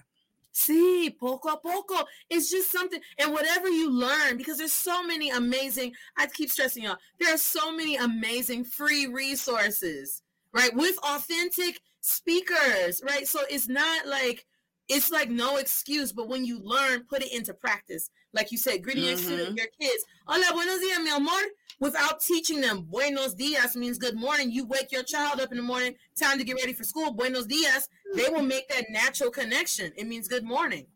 [0.53, 2.03] See, poco a poco.
[2.31, 6.83] It's just something, and whatever you learn, because there's so many amazing, I keep stressing
[6.83, 10.23] y'all, there are so many amazing free resources,
[10.53, 10.73] right?
[10.73, 13.27] With authentic speakers, right?
[13.27, 14.45] So it's not like,
[14.87, 18.09] it's like no excuse, but when you learn, put it into practice.
[18.33, 19.57] Like you said, greeting your, Mhm.
[19.57, 21.41] your kids, hola, buenos dias, mi amor,
[21.79, 24.49] without teaching them buenos dias means good morning.
[24.51, 27.45] You wake your child up in the morning, time to get ready for school, buenos
[27.45, 29.91] dias they will make that natural connection.
[29.97, 30.87] It means good morning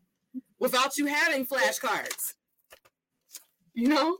[0.58, 2.34] without you having flashcards.
[3.74, 4.16] You know,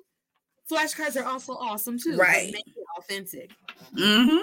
[0.70, 2.16] flashcards are also awesome too.
[2.16, 2.52] Right.
[2.52, 3.50] Make it authentic.
[3.94, 4.42] Mm-hmm.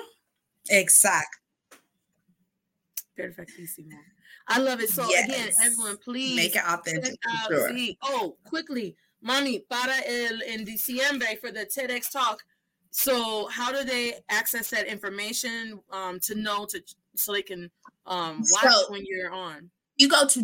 [0.70, 1.39] Exact.
[3.20, 3.93] Perfectísimo.
[4.47, 4.89] I love it.
[4.89, 7.15] So again, everyone, please Make it authentic
[7.47, 7.72] sure.
[8.03, 12.43] Oh, quickly, mommy, para el en diciembre for the TEDx talk.
[12.91, 16.82] So how do they access that information um, to know to
[17.15, 17.70] so they can
[18.07, 19.70] um, watch So- when you're on?
[19.97, 20.41] You go to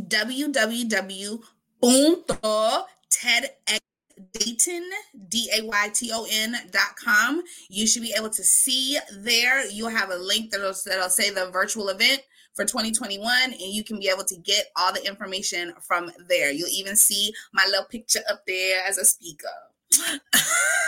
[5.30, 7.42] D-A-Y-T-O-N dot com.
[7.70, 9.66] You should be able to see there.
[9.70, 12.22] You'll have a link that'll, that'll say the virtual event
[12.56, 16.52] for 2021 and you can be able to get all the information from there.
[16.52, 19.48] You'll even see my little picture up there as a speaker.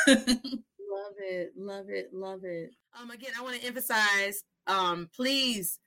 [0.89, 2.71] Love it, love it, love it.
[2.99, 5.79] Um, again, I want to emphasize, um, please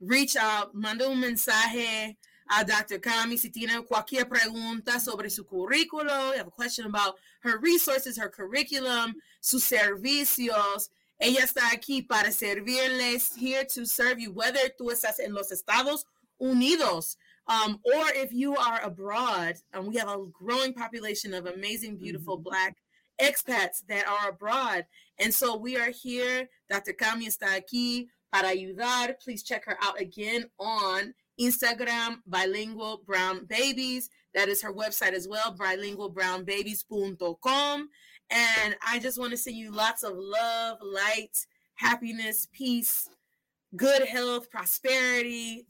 [0.00, 2.16] reach out, manda un mensaje
[2.50, 2.98] a Dr.
[2.98, 8.16] Kami si tiene cualquier pregunta sobre su currículo, you have a question about her resources,
[8.16, 10.88] her curriculum, sus servicios.
[11.18, 16.04] Ella está aquí para servirles, here to serve you, whether tú estás en los Estados
[16.38, 17.16] Unidos
[17.48, 19.56] um, or if you are abroad.
[19.72, 22.76] And we have a growing population of amazing, beautiful Black
[23.20, 24.86] expats that are abroad.
[25.18, 26.48] And so we are here.
[26.68, 26.92] Dr.
[26.92, 29.14] Kami está aquí para ayudar.
[29.22, 34.10] Please check her out again on Instagram, Bilingual Brown Babies.
[34.34, 37.88] That is her website as well, bilingualbrownbabies.com.
[38.30, 43.08] And I just want to send you lots of love, light, happiness, peace,
[43.76, 45.66] good health, prosperity,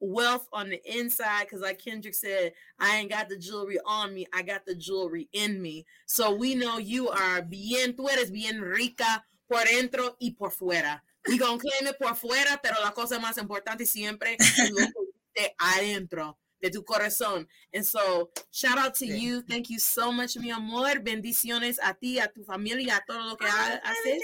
[0.00, 1.42] wealth on the inside.
[1.42, 5.28] Because, like Kendrick said, I ain't got the jewelry on me, I got the jewelry
[5.32, 5.84] in me.
[6.06, 11.00] So we know you are bien, tú eres bien rica por dentro y por fuera.
[11.26, 15.42] We gonna claim it por fuera, pero la cosa más importante siempre es lo que
[15.42, 17.46] de adentro de tu corazón.
[17.72, 19.20] And so, shout out to Sí.
[19.20, 19.42] you.
[19.42, 21.00] Thank you so much, mi amor.
[21.00, 24.20] Bendiciones a ti, a tu familia, a todo lo que ha- haces.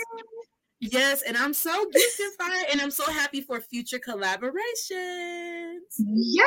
[0.81, 2.33] Yes, and I'm so gifted
[2.73, 5.81] and I'm so happy for future collaborations.
[5.99, 6.47] Yes,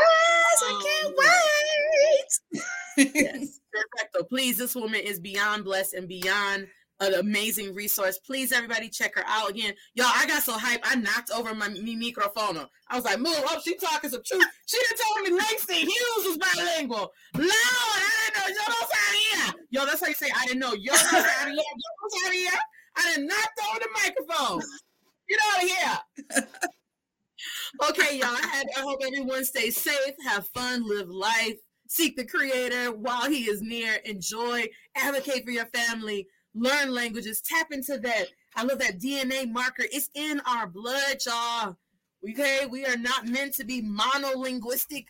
[0.63, 3.13] I oh, can't wait.
[3.15, 4.23] Yes, perfecto.
[4.25, 6.67] Please, this woman is beyond blessed and beyond
[6.99, 8.17] an amazing resource.
[8.19, 9.73] Please, everybody, check her out again.
[9.93, 12.57] Y'all, I got so hyped, I knocked over my mi microphone.
[12.89, 14.45] I was like, move up, she talking some truth.
[14.65, 17.11] She done told me Langston Hughes was bilingual.
[17.35, 18.55] Lord, I didn't know.
[18.55, 19.53] Yo no sabía.
[19.69, 20.73] Yo, that's how you say, I didn't know.
[20.73, 21.55] Yo no sabía.
[21.55, 22.59] Yo no sabía.
[22.97, 24.61] I not over the microphone.
[25.29, 26.47] Get out of here.
[27.89, 28.29] okay, y'all.
[28.29, 33.43] I, I hope everyone stays safe, have fun, live life, seek the creator while he
[33.43, 36.27] is near, enjoy, advocate for your family,
[36.57, 38.27] learn languages, tap into that.
[38.55, 39.83] I love that DNA marker.
[39.91, 41.77] It's in our blood, y'all.
[42.27, 45.05] Okay, we are not meant to be monolinguistic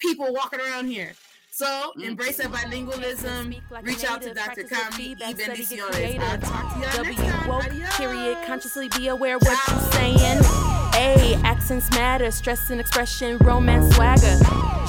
[0.00, 1.12] people walking around here.
[1.50, 2.04] So mm.
[2.04, 3.60] embrace that bilingualism.
[3.70, 4.64] Like Reach out to Dr.
[4.64, 4.96] practice Kami.
[4.96, 6.18] feedback, Y study, bendiciones.
[6.20, 7.48] I'll talk to y'all W next time.
[7.48, 7.96] woke, Adios.
[7.96, 8.38] period.
[8.46, 10.44] Consciously be aware what you're saying.
[10.94, 14.38] A, accents matter, stress and expression, romance swagger.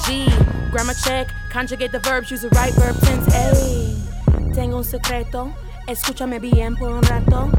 [0.06, 0.28] G,
[0.70, 3.34] grammar check, conjugate the verbs, use the right verb tense.
[3.34, 5.52] A, tengo un secreto,
[5.90, 7.50] escúchame bien por un rato.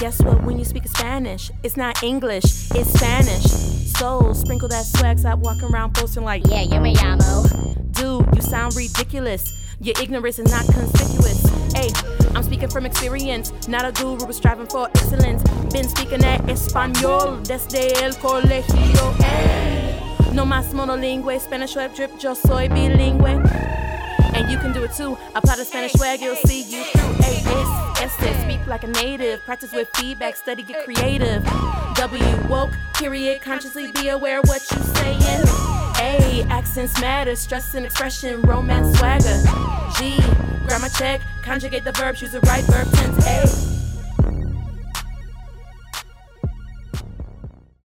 [0.00, 0.42] Guess what?
[0.44, 3.72] When you speak Spanish, it's not English, it's Spanish.
[3.98, 4.34] soul.
[4.34, 7.92] Sprinkle that swag, stop walking around boasting like, Yeah, yo me llamo.
[7.92, 9.52] dude, you sound ridiculous.
[9.80, 11.42] Your ignorance is not conspicuous.
[11.72, 11.88] Hey,
[12.34, 15.42] I'm speaking from experience, not a guru, but striving for excellence.
[15.72, 19.12] Been speaking that español desde el colegio.
[19.22, 23.40] Hey, no más monolingüe, Spanish web drip, yo soy bilingüe.
[24.34, 25.16] And you can do it too.
[25.34, 27.12] Apply the Spanish swag, you'll see you through.
[27.22, 27.61] Hey, it's
[28.02, 29.44] Este, speak like a native.
[29.44, 31.44] Practice with feedback, study, get creative.
[31.94, 33.40] W woke, period.
[33.40, 35.22] Consciously be aware what you saying.
[36.00, 39.40] A accents matter, stress and expression, romance swagger.
[39.96, 40.20] G
[40.66, 43.24] grammar check, conjugate the verb, choose the right verb tense.
[43.24, 43.81] A